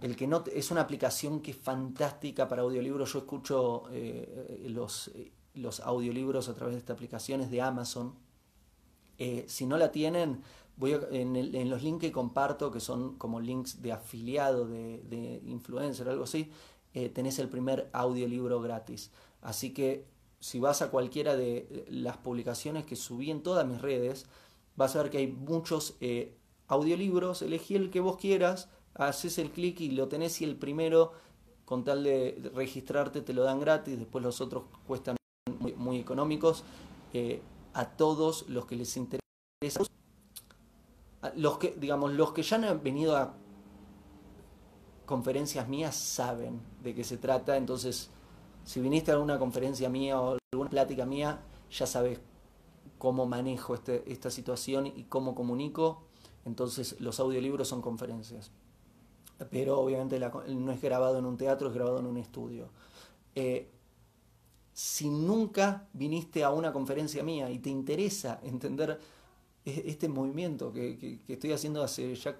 [0.00, 3.12] el que no es una aplicación que es fantástica para audiolibros.
[3.12, 5.12] Yo escucho eh, los,
[5.54, 8.14] los, audiolibros a través de esta aplicación, es de Amazon.
[9.18, 10.42] Eh, si no la tienen,
[10.76, 16.24] voy en, los links que comparto, que son como links de afiliado, de, influencer, algo
[16.24, 16.50] así,
[17.12, 19.12] tenés el primer audiolibro gratis.
[19.40, 20.06] Así que
[20.40, 24.26] si vas a cualquiera de las publicaciones que subí en todas mis redes,
[24.76, 26.34] vas a ver que hay muchos eh,
[26.68, 31.12] audiolibros, elegí el que vos quieras, haces el clic y lo tenés y el primero,
[31.64, 35.16] con tal de registrarte, te lo dan gratis, después los otros cuestan
[35.76, 36.64] muy, económicos.
[37.12, 37.42] Eh,
[37.74, 39.22] a todos los que les interesa,
[41.36, 43.34] los que, digamos, los que ya han venido a
[45.06, 48.10] conferencias mías saben de qué se trata, entonces
[48.64, 52.20] si viniste a alguna conferencia mía o alguna plática mía, ya sabes
[52.98, 56.04] cómo manejo este, esta situación y cómo comunico.
[56.44, 58.50] Entonces los audiolibros son conferencias.
[59.50, 62.68] Pero obviamente no es grabado en un teatro, es grabado en un estudio.
[63.34, 63.70] Eh,
[64.72, 68.98] si nunca viniste a una conferencia mía y te interesa entender
[69.64, 72.36] e, este movimiento que, estoy haciendo hace ya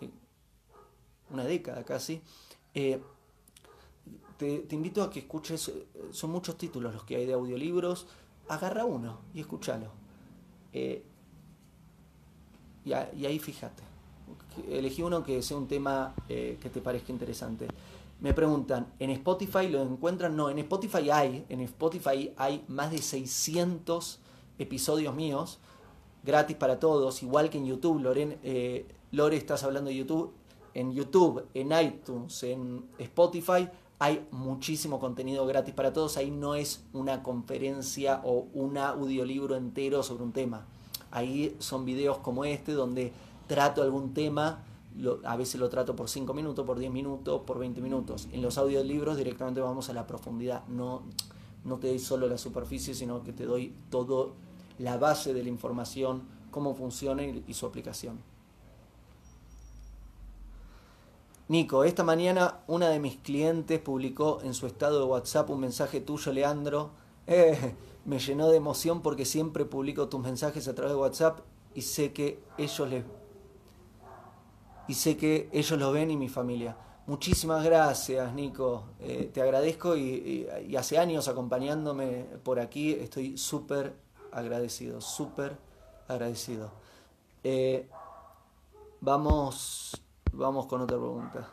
[0.00, 0.10] eh,
[1.30, 2.20] una década casi,
[2.74, 3.00] eh,
[4.36, 5.70] te, invito a que escuches,
[6.10, 8.06] son muchos títulos los que hay de audiolibros,
[8.48, 9.90] agarra uno y escúchalo.
[12.84, 13.82] Y, ahí fíjate.
[14.68, 17.68] Elegí uno que sea un tema eh, que te parezca interesante.
[18.20, 20.36] Me preguntan, ¿en Spotify lo encuentran?
[20.36, 24.18] No, en Spotify hay, en Spotify hay más de 600
[24.58, 25.58] episodios míos,
[26.22, 28.00] gratis para todos, igual que en YouTube.
[28.00, 30.32] Loren, eh, Lore, estás hablando de YouTube.
[30.74, 36.16] En YouTube, en iTunes, en Spotify hay muchísimo contenido gratis para todos.
[36.16, 40.66] Ahí no es una conferencia o un audiolibro entero sobre un tema.
[41.10, 43.12] Ahí son videos como este donde
[43.46, 44.64] trato algún tema.
[45.24, 48.28] a veces lo trato por 5 minutos, por 10 minutos, por 20 minutos.
[48.32, 50.66] En los audiolibros directamente vamos a la profundidad.
[50.68, 51.02] No,
[51.64, 54.34] no te doy solo la superficie, sino que te doy todo
[54.78, 58.18] la base de la información, cómo funciona y su aplicación.
[61.50, 66.00] Nico, esta mañana una de mis clientes publicó en su estado de WhatsApp un mensaje
[66.00, 66.92] tuyo, Leandro.
[67.26, 67.74] Eh,
[68.10, 71.40] me llenó de emoción porque siempre publico tus mensajes a través de WhatsApp
[71.74, 73.04] y sé que ellos les
[74.88, 76.76] y sé que ellos lo ven y mi familia.
[77.06, 78.84] Muchísimas gracias, Nico.
[78.98, 82.92] Eh, te agradezco y, hace años acompañándome por aquí.
[82.94, 83.94] Estoy súper
[84.32, 85.56] agradecido, súper
[86.08, 86.72] agradecido.
[87.44, 87.88] Eh,
[89.00, 90.02] vamos
[90.32, 91.50] Vamos con otra pregunta.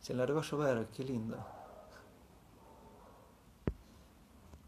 [0.00, 1.36] Se largó a llover, qué lindo.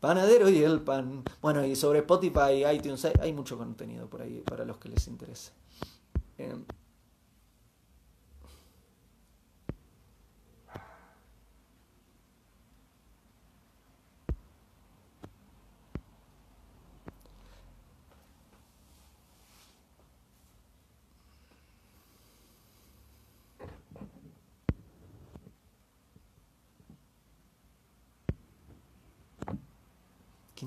[0.05, 1.23] Panadero y el pan.
[1.41, 5.53] Bueno, y sobre Spotify, iTunes, hay, mucho contenido por ahí para los que les interese.
[6.37, 6.63] Em,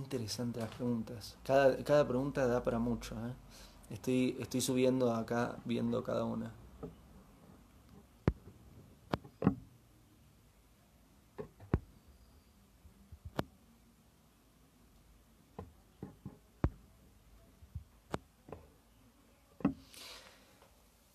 [0.08, 1.36] interesante las preguntas.
[1.44, 3.14] Cada, cada pregunta da para mucho.
[3.16, 3.34] ¿eh?
[3.94, 6.50] Estoy, estoy subiendo acá viendo cada una.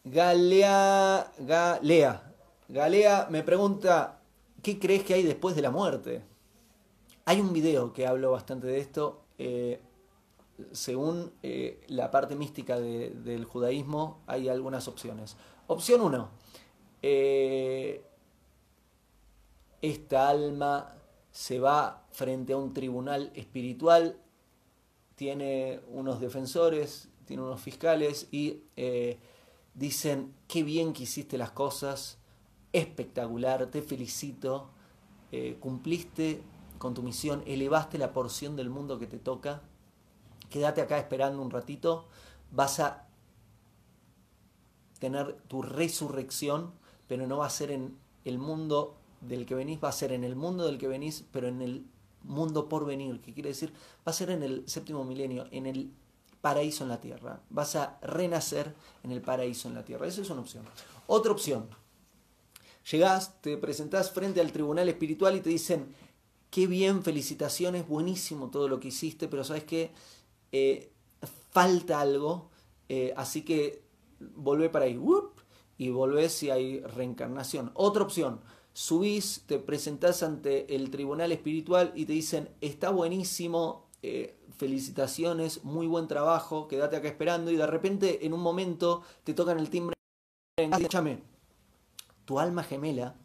[0.05, 2.23] Galea, Galea,
[2.69, 4.21] Galea me pregunta,
[4.63, 6.32] ¿qué crees que hay después de la muerte?
[7.25, 9.23] Hay un video que hablo bastante de esto.
[9.39, 9.81] Eh,
[10.73, 15.37] según eh, la parte mística del judaísmo, hay algunas opciones.
[15.69, 16.29] Opción 1.
[17.03, 18.05] Eh,
[19.81, 20.97] esta alma
[21.31, 24.19] se va frente a un tribunal espiritual,
[25.15, 28.65] tiene unos defensores, tiene unos fiscales y
[29.75, 32.19] dicen, qué bien que hiciste las cosas,
[32.73, 34.71] espectacular, te felicito,
[35.59, 36.43] cumpliste
[36.83, 39.63] con tu misión, elevaste la porción del mundo que te toca,
[40.51, 42.09] quédate acá esperando un ratito,
[42.51, 43.07] vas a
[44.99, 46.73] tener tu resurrección,
[47.07, 50.25] pero no va a ser en el mundo del que venís, va a ser en
[50.25, 51.87] el mundo del que venís, pero en el
[52.25, 53.73] mundo por venir, que quiere decir,
[54.05, 55.93] va a ser en el séptimo milenio, en el
[56.41, 57.39] paraíso en la tierra.
[57.49, 58.75] Vas a renacer
[59.05, 60.09] en el paraíso en la tierra.
[60.09, 60.65] Esa es una opción.
[61.07, 61.69] Otra opción.
[62.91, 65.95] Llegás, te presentás frente al tribunal espiritual y te dicen,
[66.53, 69.91] qué bien, felicitaciones, buenísimo todo lo que hiciste, pero sabes que
[70.53, 70.93] eh,
[71.51, 72.51] falta algo,
[72.91, 73.83] eh, así que
[74.37, 75.01] volvé para ahí,
[75.79, 77.73] y volvés si hay reencarnación.
[77.73, 78.43] Otra opción,
[78.75, 85.87] subís, te presentás ante el tribunal espiritual y te dicen, está buenísimo, eh, felicitaciones, muy
[85.87, 89.95] buen trabajo, quédate acá esperando, y de repente en un momento te tocan el timbre,
[90.59, 91.23] escúchame,
[92.27, 93.17] tu alma gemela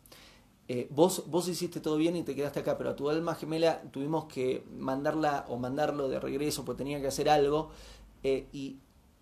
[0.69, 3.81] eh, vos, vos hiciste todo bien y te quedaste acá, pero a tu alma gemela
[3.91, 7.69] tuvimos que mandarla o mandarlo de regreso porque tenía que hacer algo
[8.23, 8.77] eh, y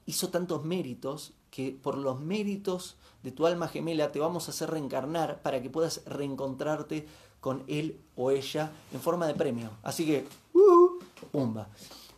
[0.07, 4.71] hizo tantos méritos que por los méritos de tu alma gemela te vamos a hacer
[4.71, 7.05] reencarnar para que puedas reencontrarte
[7.41, 9.69] con él o ella en forma de premio.
[9.83, 10.99] Así que, uh,
[11.31, 11.69] pumba.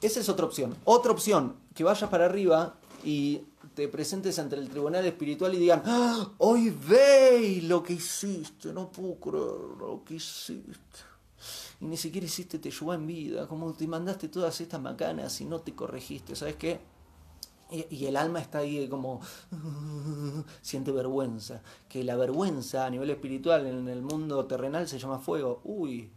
[0.01, 0.75] Esa es otra opción.
[0.85, 3.41] Otra opción, que vayas para arriba y
[3.73, 6.31] te presentes ante el tribunal espiritual y digan, ¡Ah!
[6.37, 10.99] hoy ve lo que hiciste, no puedo creer lo que hiciste.
[11.79, 15.45] Y ni siquiera hiciste te llevó en vida, como te mandaste todas estas macanas y
[15.45, 16.79] no te corregiste, ¿sabes qué?
[17.69, 19.19] Y, el alma está ahí como
[20.61, 21.61] siente vergüenza.
[21.89, 25.59] Que la vergüenza a nivel espiritual en el mundo terrenal se llama fuego.
[25.65, 26.09] Uy,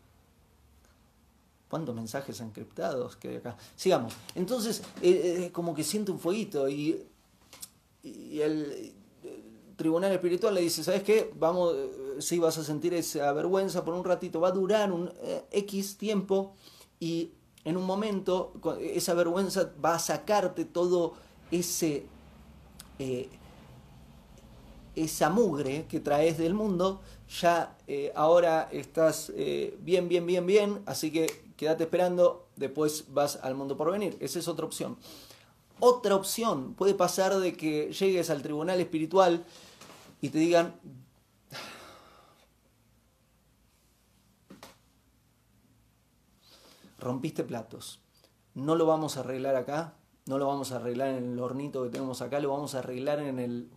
[1.70, 3.56] ¿Cuántos mensajes encriptados que hay acá?
[3.76, 4.12] Sigamos.
[4.34, 7.00] Entonces, eh, eh, como que siente un fueguito y
[8.02, 8.94] y el,
[9.80, 11.32] tribunal espiritual le dice, ¿sabes qué?
[11.38, 15.10] Vamos, eh, si vas a sentir esa vergüenza por un ratito, va a durar un
[15.22, 16.54] eh, X tiempo
[17.00, 17.30] y
[17.64, 21.14] en un momento esa vergüenza va a sacarte todo
[21.50, 22.04] ese...
[22.98, 23.30] Eh,
[24.96, 27.00] esa mugre que traes del mundo,
[27.40, 27.78] ya
[28.16, 29.32] ahora estás
[29.78, 34.18] bien, bien, bien, bien, así que quédate esperando, después vas al mundo por venir.
[34.20, 34.98] Esa es otra opción.
[35.80, 36.74] Otra opción.
[36.74, 39.44] Puede pasar de que llegues al tribunal espiritual
[40.20, 40.74] y te digan,
[46.98, 48.00] rompiste platos,
[48.54, 49.94] no lo vamos a arreglar acá,
[50.26, 53.20] no lo vamos a arreglar en el hornito que tenemos acá, lo vamos a arreglar
[53.20, 53.70] en el...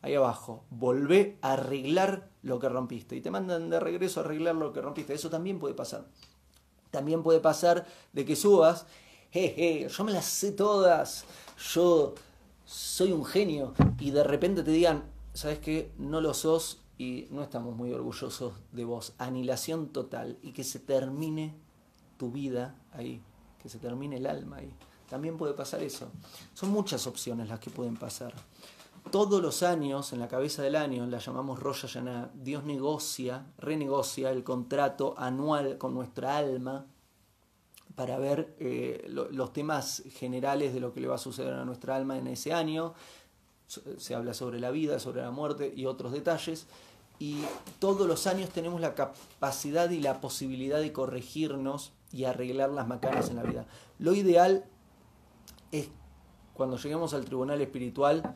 [0.00, 4.54] Ahí abajo, volvé a arreglar lo que rompiste y te mandan de regreso a arreglar
[4.54, 5.12] lo que rompiste.
[5.12, 6.06] Eso también puede pasar.
[6.92, 8.86] También puede pasar de que subas
[9.30, 11.24] jeje, yo me las sé todas,
[11.72, 12.14] yo
[12.64, 15.92] soy un genio, y de repente te digan, ¿sabes qué?
[15.98, 19.14] No lo sos y no estamos muy orgullosos de vos.
[19.18, 21.54] Anilación total y que se termine
[22.18, 23.22] tu vida ahí,
[23.62, 24.74] que se termine el alma ahí.
[25.08, 26.10] También puede pasar eso.
[26.52, 28.34] Son muchas opciones las que pueden pasar.
[29.10, 34.30] Todos los años, en la cabeza del año, la llamamos Roya Yaná, Dios negocia, renegocia
[34.30, 36.84] el contrato anual con nuestra alma
[37.98, 41.96] para ver eh, los temas generales de lo que le va a suceder a nuestra
[41.96, 42.94] alma en ese año.
[43.66, 46.68] Se habla sobre la vida, sobre la muerte y otros detalles.
[47.18, 47.38] Y
[47.80, 53.30] todos los años tenemos la capacidad y la posibilidad de corregirnos y arreglar las macanas
[53.30, 53.66] en la vida.
[53.98, 54.64] Lo ideal
[55.72, 55.88] es,
[56.54, 58.32] cuando lleguemos al tribunal espiritual,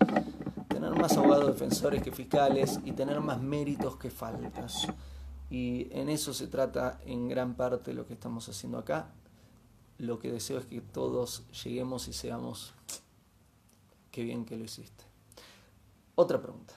[0.67, 4.89] tener más abogados defensores que fiscales y tener más méritos que faltas.
[5.51, 9.13] Y en eso se trata en gran parte lo que estamos haciendo acá
[9.99, 12.74] lo que deseo es que todos lleguemos y seamos,
[14.11, 15.05] qué bien que lo hiciste.
[16.14, 16.74] Otra pregunta.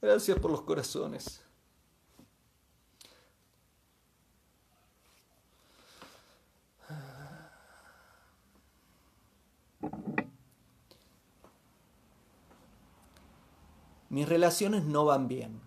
[0.00, 1.42] Gracias por los corazones.
[14.22, 15.60] Mis relaciones no van bien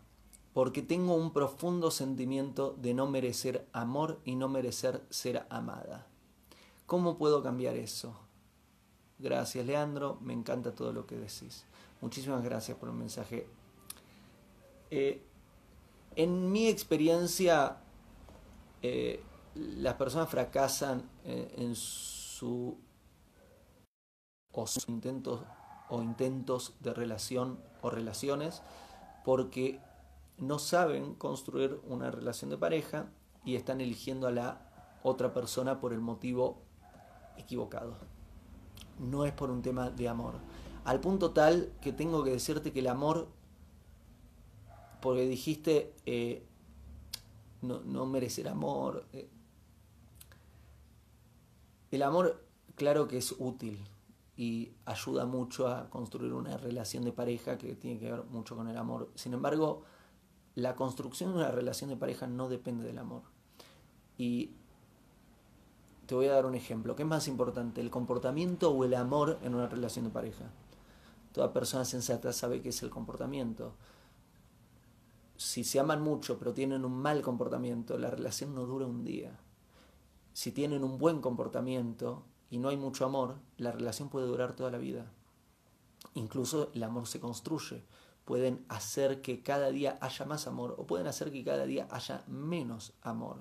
[0.53, 6.07] porque tengo un profundo sentimiento de no merecer amor y no merecer ser amada.
[6.85, 8.17] ¿Cómo puedo cambiar eso?
[9.19, 10.19] Gracias, Leandro.
[10.21, 11.65] Me encanta todo lo que decís.
[11.99, 13.45] Muchísimas gracias por el mensaje.
[14.89, 15.21] Eh,
[16.15, 17.75] en mi experiencia,
[18.81, 19.21] eh,
[19.55, 22.77] las personas fracasan eh, en su
[24.65, 25.41] sus intentos
[25.89, 28.61] o intentos de relación o relaciones
[29.23, 29.79] porque
[30.37, 33.07] no saben construir una relación de pareja
[33.43, 34.69] y están eligiendo a la
[35.03, 36.61] otra persona por el motivo
[37.37, 37.95] equivocado.
[38.99, 40.35] No es por un tema de amor.
[40.83, 43.27] Al punto tal que tengo que decirte que el amor,
[45.01, 46.43] porque dijiste eh,
[47.61, 49.27] no, no, merecer amor, eh,
[51.91, 52.43] el amor
[52.75, 53.79] claro que es útil
[54.37, 58.67] y ayuda mucho a construir una relación de pareja que tiene que ver mucho con
[58.67, 59.09] el amor.
[59.15, 59.83] Sin embargo,
[60.55, 63.23] la construcción de una relación de pareja no depende del amor.
[64.17, 64.51] Y
[66.05, 66.95] te voy a dar un ejemplo.
[66.95, 70.45] ¿Qué es más importante, el comportamiento o el amor en una relación de pareja?
[71.31, 73.75] Toda persona sensata sabe que es el comportamiento.
[75.37, 79.37] Si se aman mucho pero tienen un mal comportamiento, la relación no dura un día.
[80.33, 84.71] Si tienen un buen comportamiento y no hay mucho amor, la relación puede durar toda
[84.71, 85.11] la vida.
[86.13, 87.83] Incluso el amor se construye
[88.25, 92.23] pueden hacer que cada día haya más amor o pueden hacer que cada día haya
[92.27, 93.37] menos amor.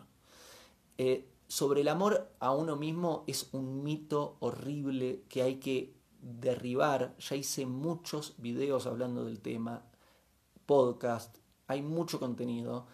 [0.99, 7.17] Eh, sobre el amor a uno mismo es un mito horrible que hay que derribar.
[7.19, 9.83] Ya hice muchos videos hablando del tema,
[10.67, 12.87] podcast, hay mucho contenido.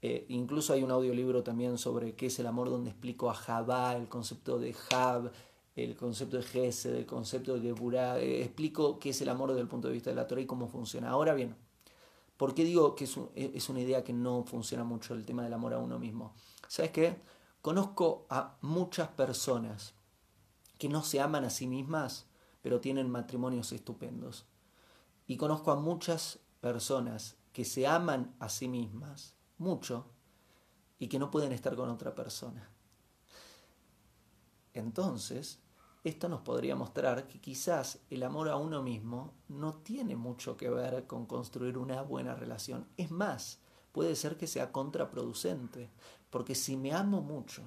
[0.00, 3.96] Eh, incluso hay un audiolibro también sobre qué es el amor donde explico a Jabá,
[3.96, 5.32] el concepto de Jab,
[5.76, 9.62] el concepto de Gesed, el concepto de Geburah, eh, explico qué es el amor desde
[9.62, 11.10] el punto de vista de la Torah y cómo funciona.
[11.10, 11.56] Ahora bien,
[12.36, 15.52] ¿por qué digo que es, es una idea que no funciona mucho el tema del
[15.52, 16.34] amor a uno mismo?
[16.68, 17.16] ¿Sabes qué?
[17.60, 19.94] Conozco a muchas personas
[20.78, 22.26] que no se aman a sí mismas,
[22.62, 24.46] pero tienen matrimonios estupendos.
[25.26, 30.06] Y conozco a muchas personas que se aman a sí mismas mucho
[30.98, 32.70] y que no pueden estar con otra persona.
[34.74, 35.60] Entonces,
[36.04, 40.68] esto nos podría mostrar que quizás el amor a uno mismo no tiene mucho que
[40.68, 42.86] ver con construir una buena relación.
[42.98, 43.58] Es más,
[43.90, 45.88] puede ser que sea contraproducente,
[46.28, 47.62] porque si me amo mucho,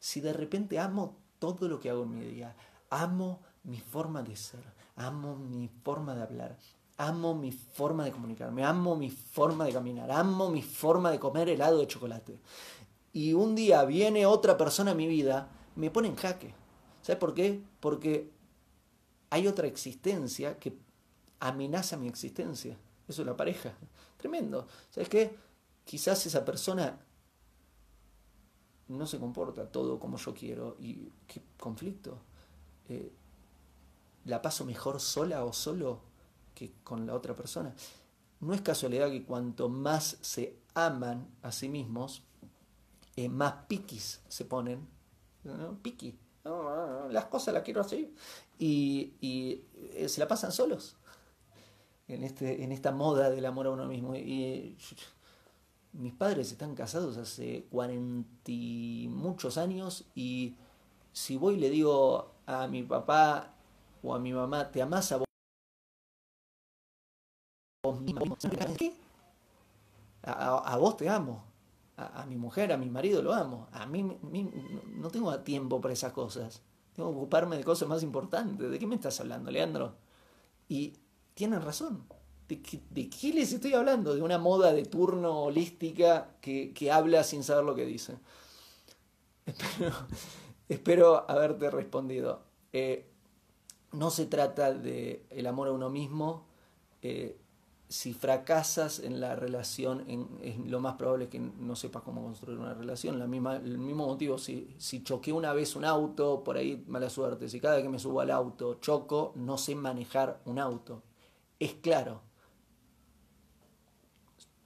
[0.00, 2.56] si de repente amo todo lo que hago en mi día,
[2.88, 4.64] amo mi forma de ser,
[4.96, 6.58] amo mi forma de hablar,
[6.96, 11.50] amo mi forma de comunicarme, amo mi forma de caminar, amo mi forma de comer
[11.50, 12.40] helado de chocolate.
[13.12, 16.61] Y un día viene otra persona a mi vida, me pone en jaque
[17.02, 17.62] ¿Sabes por qué?
[17.80, 18.30] Porque
[19.30, 20.78] hay otra existencia que
[21.40, 22.78] amenaza mi existencia.
[23.08, 23.74] Eso es la pareja.
[24.16, 24.66] Tremendo.
[24.90, 25.36] ¿Sabes qué?
[25.84, 27.00] Quizás esa persona
[28.88, 30.76] no se comporta todo como yo quiero.
[30.78, 32.18] ¿Y qué conflicto?
[32.88, 33.12] Eh,
[34.24, 36.00] ¿La paso mejor sola o solo
[36.54, 37.74] que con la otra persona?
[38.40, 42.22] No es casualidad que cuanto más se aman a sí mismos,
[43.16, 44.86] eh, más piquis se ponen.
[45.44, 45.78] ¿no?
[46.44, 48.14] Las cosas las quiero así.
[48.58, 49.12] Y,
[49.94, 50.96] eh, se la pasan solos
[52.08, 54.14] en, este, en esta moda del amor a uno mismo.
[54.14, 54.76] Y,
[55.92, 60.56] mis padres están casados hace cuarenta y muchos años y
[61.12, 63.52] si voy y le digo a mi papá
[64.02, 65.26] o a mi mamá, ¿te amas a vos?
[70.22, 71.51] a vos te amo
[72.06, 73.68] a, mi mujer, a mi marido lo amo.
[73.72, 76.62] A mí, no tengo tiempo para esas cosas.
[76.94, 78.70] Tengo que ocuparme de cosas más importantes.
[78.70, 79.94] ¿De qué me estás hablando, Leandro?
[80.68, 80.94] Y
[81.34, 82.04] tienen razón.
[82.48, 84.14] ¿De qué, les estoy hablando?
[84.14, 88.18] De una moda de turno holística que, habla sin saber lo que dice.
[90.68, 92.42] Espero, haberte respondido.
[92.72, 93.08] Eh,
[93.92, 96.46] no se trata de el amor a uno mismo.
[97.00, 97.38] Eh,
[97.92, 100.06] si fracasas en la relación,
[100.40, 103.18] es lo más probable que no sepas cómo construir una relación.
[103.18, 107.10] La misma, el mismo motivo, si, si choqué una vez un auto, por ahí mala
[107.10, 107.50] suerte.
[107.50, 111.02] Si cada vez que me subo al auto choco, no sé manejar un auto.
[111.58, 112.22] Es claro.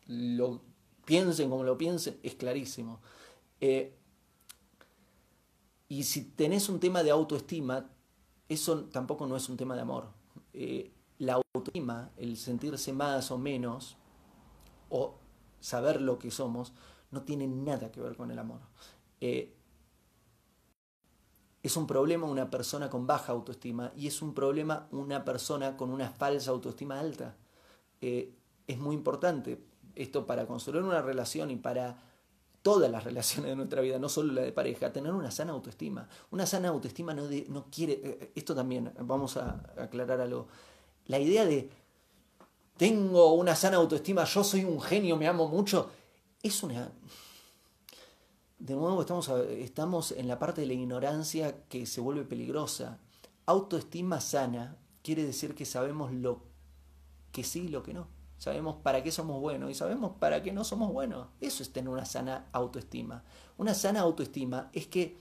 [0.07, 0.63] Lo
[1.05, 3.01] piensen como lo piensen, es clarísimo.
[3.61, 3.93] Eh,
[5.89, 7.91] y si tenés un tema de autoestima,
[8.49, 10.11] eso tampoco no es un tema de amor.
[10.53, 13.97] Eh, la autoestima, el sentirse más o menos,
[14.89, 15.19] o
[15.61, 16.73] saber lo que somos,
[17.11, 18.61] no tiene nada que ver con el amor.
[19.21, 19.57] Eh,
[21.63, 25.91] es un problema una persona con baja autoestima y es un problema una persona con
[25.91, 27.37] una falsa autoestima alta.
[28.01, 28.35] Eh,
[28.67, 29.65] es muy importante
[29.97, 31.99] esto para construir una relación y para
[32.63, 36.09] todas las relaciones de nuestra vida, no solo la de pareja, tener una sana autoestima.
[36.31, 40.49] Una sana autoestima no, no quiere, eh, esto también, vamos a aclarar algo,
[41.07, 41.71] la idea de
[42.77, 45.91] tengo una sana autoestima, yo soy un genio, me amo mucho,
[46.43, 46.93] es una...
[48.59, 52.99] De nuevo estamos, estamos en la parte de la ignorancia que se vuelve peligrosa.
[53.45, 56.41] Autoestima sana quiere decir que sabemos lo
[57.33, 58.09] que sí y lo que no.
[58.39, 61.29] Sabemos para qué somos buenos y sabemos para qué no somos buenos.
[61.41, 63.25] Eso es tener una sana autoestima.
[63.59, 65.19] Una sana autoestima es que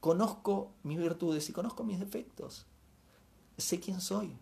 [0.00, 2.66] conozco mis virtudes y conozco mis defectos.
[3.58, 4.36] Sé quién soy.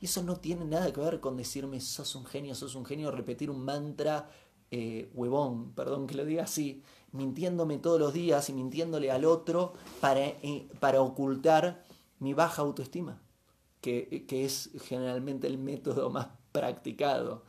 [0.00, 3.10] Y eso no tiene nada que ver con decirme sos un genio, sos un genio,
[3.10, 4.30] repetir un mantra
[4.70, 9.74] eh, huevón, perdón que lo diga así, mintiéndome todos los días y mintiéndole al otro
[10.00, 11.84] para, eh, para ocultar
[12.20, 13.20] mi baja autoestima,
[13.80, 17.44] que, que es generalmente el método más practicado.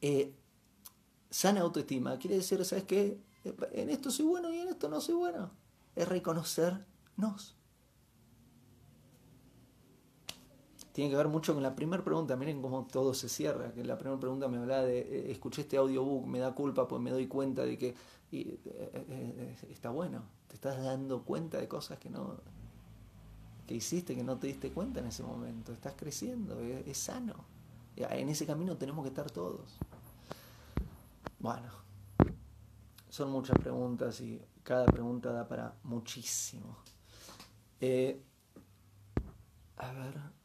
[0.00, 0.34] Eh,
[1.30, 3.20] sana autoestima quiere decir, ¿sabes qué?
[3.72, 5.50] En esto soy bueno y en esto no soy bueno.
[5.96, 7.57] Es reconocernos.
[10.98, 12.34] Tiene que ver mucho con la primera pregunta.
[12.34, 13.72] Miren cómo todo se cierra.
[13.72, 17.00] Que la primera pregunta me hablaba de, eh, escuché este audiobook, me da culpa, pues
[17.00, 17.94] me doy cuenta de que
[18.32, 20.24] eh, está bueno.
[20.48, 22.40] Te estás dando cuenta de cosas que no
[23.68, 25.72] que hiciste, que no te diste cuenta en ese momento.
[25.72, 27.44] Estás creciendo, es sano.
[27.94, 29.78] En ese camino tenemos que estar todos.
[31.38, 31.70] Bueno,
[33.08, 36.76] son muchas preguntas y cada pregunta da para muchísimo.
[37.80, 38.20] Eh,
[39.76, 40.37] a ver.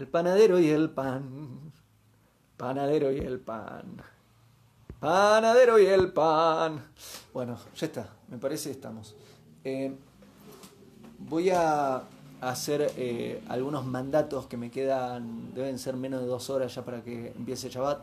[0.00, 1.72] El panadero y el pan.
[2.56, 4.02] Panadero y el pan.
[4.98, 6.82] Panadero y el pan.
[7.34, 8.08] Bueno, ya está.
[8.28, 9.14] Me parece que estamos.
[9.62, 9.94] Eh,
[11.18, 12.02] voy a
[12.40, 17.04] hacer eh, algunos mandatos que me quedan, deben ser menos de dos horas ya para
[17.04, 18.02] que empiece Shabbat.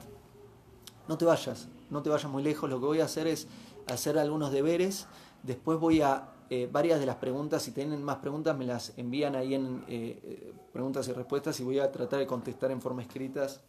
[1.07, 2.69] No te vayas, no te vayas muy lejos.
[2.69, 3.47] Lo que voy a hacer es
[3.87, 5.07] hacer algunos deberes.
[5.41, 9.35] Después voy a, eh, varias de las preguntas, si tienen más preguntas, me las envían
[9.35, 13.61] ahí en eh, preguntas y respuestas y voy a tratar de contestar en forma escritas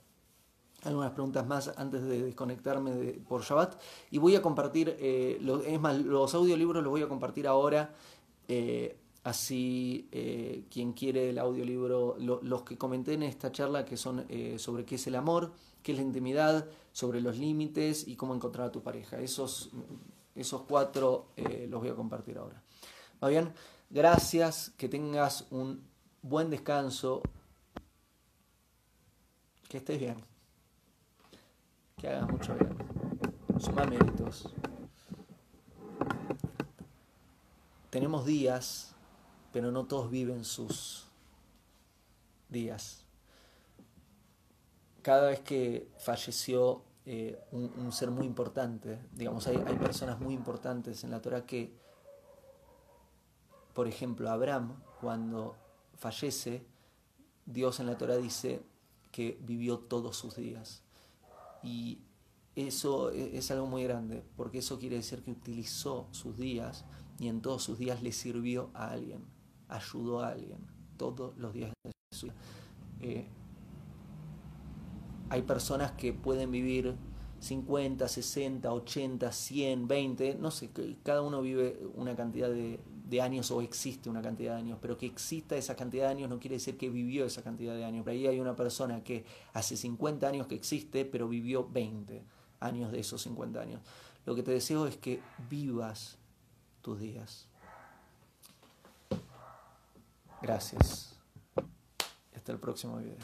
[0.84, 2.92] algunas preguntas más antes de desconectarme
[3.28, 3.80] por Shabbat.
[4.12, 7.96] Y voy a compartir, es más, los audiolibros los voy a compartir ahora.
[9.28, 14.58] Así, eh, quien quiere el audiolibro, los que comenté en esta charla, que son eh,
[14.58, 15.52] sobre qué es el amor,
[15.82, 19.20] qué es la intimidad, sobre los límites y cómo encontrar a tu pareja.
[19.20, 19.68] Esos,
[20.34, 22.62] esos cuatro eh, los voy a compartir ahora.
[23.22, 23.52] ¿Va bien?
[23.90, 25.82] Gracias, que tengas un
[26.22, 27.22] buen descanso,
[29.68, 30.22] que estés bien,
[31.96, 32.76] que hagas mucho bien.
[33.58, 34.52] Suma méritos.
[37.90, 38.94] Tenemos días
[39.52, 41.06] pero no todos viven sus
[42.48, 43.04] días.
[45.02, 51.02] Cada vez que falleció eh, un, ser muy importante, digamos, hay, hay, personas muy importantes
[51.04, 51.72] en la Torah que,
[53.78, 55.54] por ejemplo, Abraham, cuando
[55.94, 56.66] fallece,
[57.46, 58.60] Dios en la Torah dice
[59.12, 60.82] que vivió todos sus días.
[61.62, 62.00] Y
[62.56, 66.86] eso e, es algo muy grande, porque eso quiere decir que utilizó sus días
[67.20, 69.24] y en todos sus días le sirvió a alguien
[69.68, 70.58] ayudó a alguien
[70.96, 72.34] todos los días de su vida.
[73.00, 73.28] Eh,
[75.30, 76.96] hay personas que pueden vivir
[77.38, 80.68] 50, 60, 80, 100, 20, no sé,
[81.04, 82.50] cada uno vive una cantidad
[83.08, 86.30] de, años o existe una cantidad de años, pero que exista esa cantidad de años
[86.30, 88.04] no quiere decir que vivió esa cantidad de años.
[88.04, 92.22] Por ahí hay una persona que hace 50 años que existe, pero vivió 20
[92.60, 93.80] años de esos 50 años.
[94.26, 96.18] Lo que te deseo es que vivas
[96.82, 97.46] tus días.
[100.42, 101.14] Gracias.
[102.34, 103.16] Hasta el próximo video.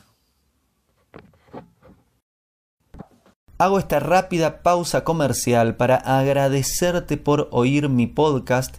[3.56, 8.78] Hago esta rápida pausa comercial para agradecerte por oír mi podcast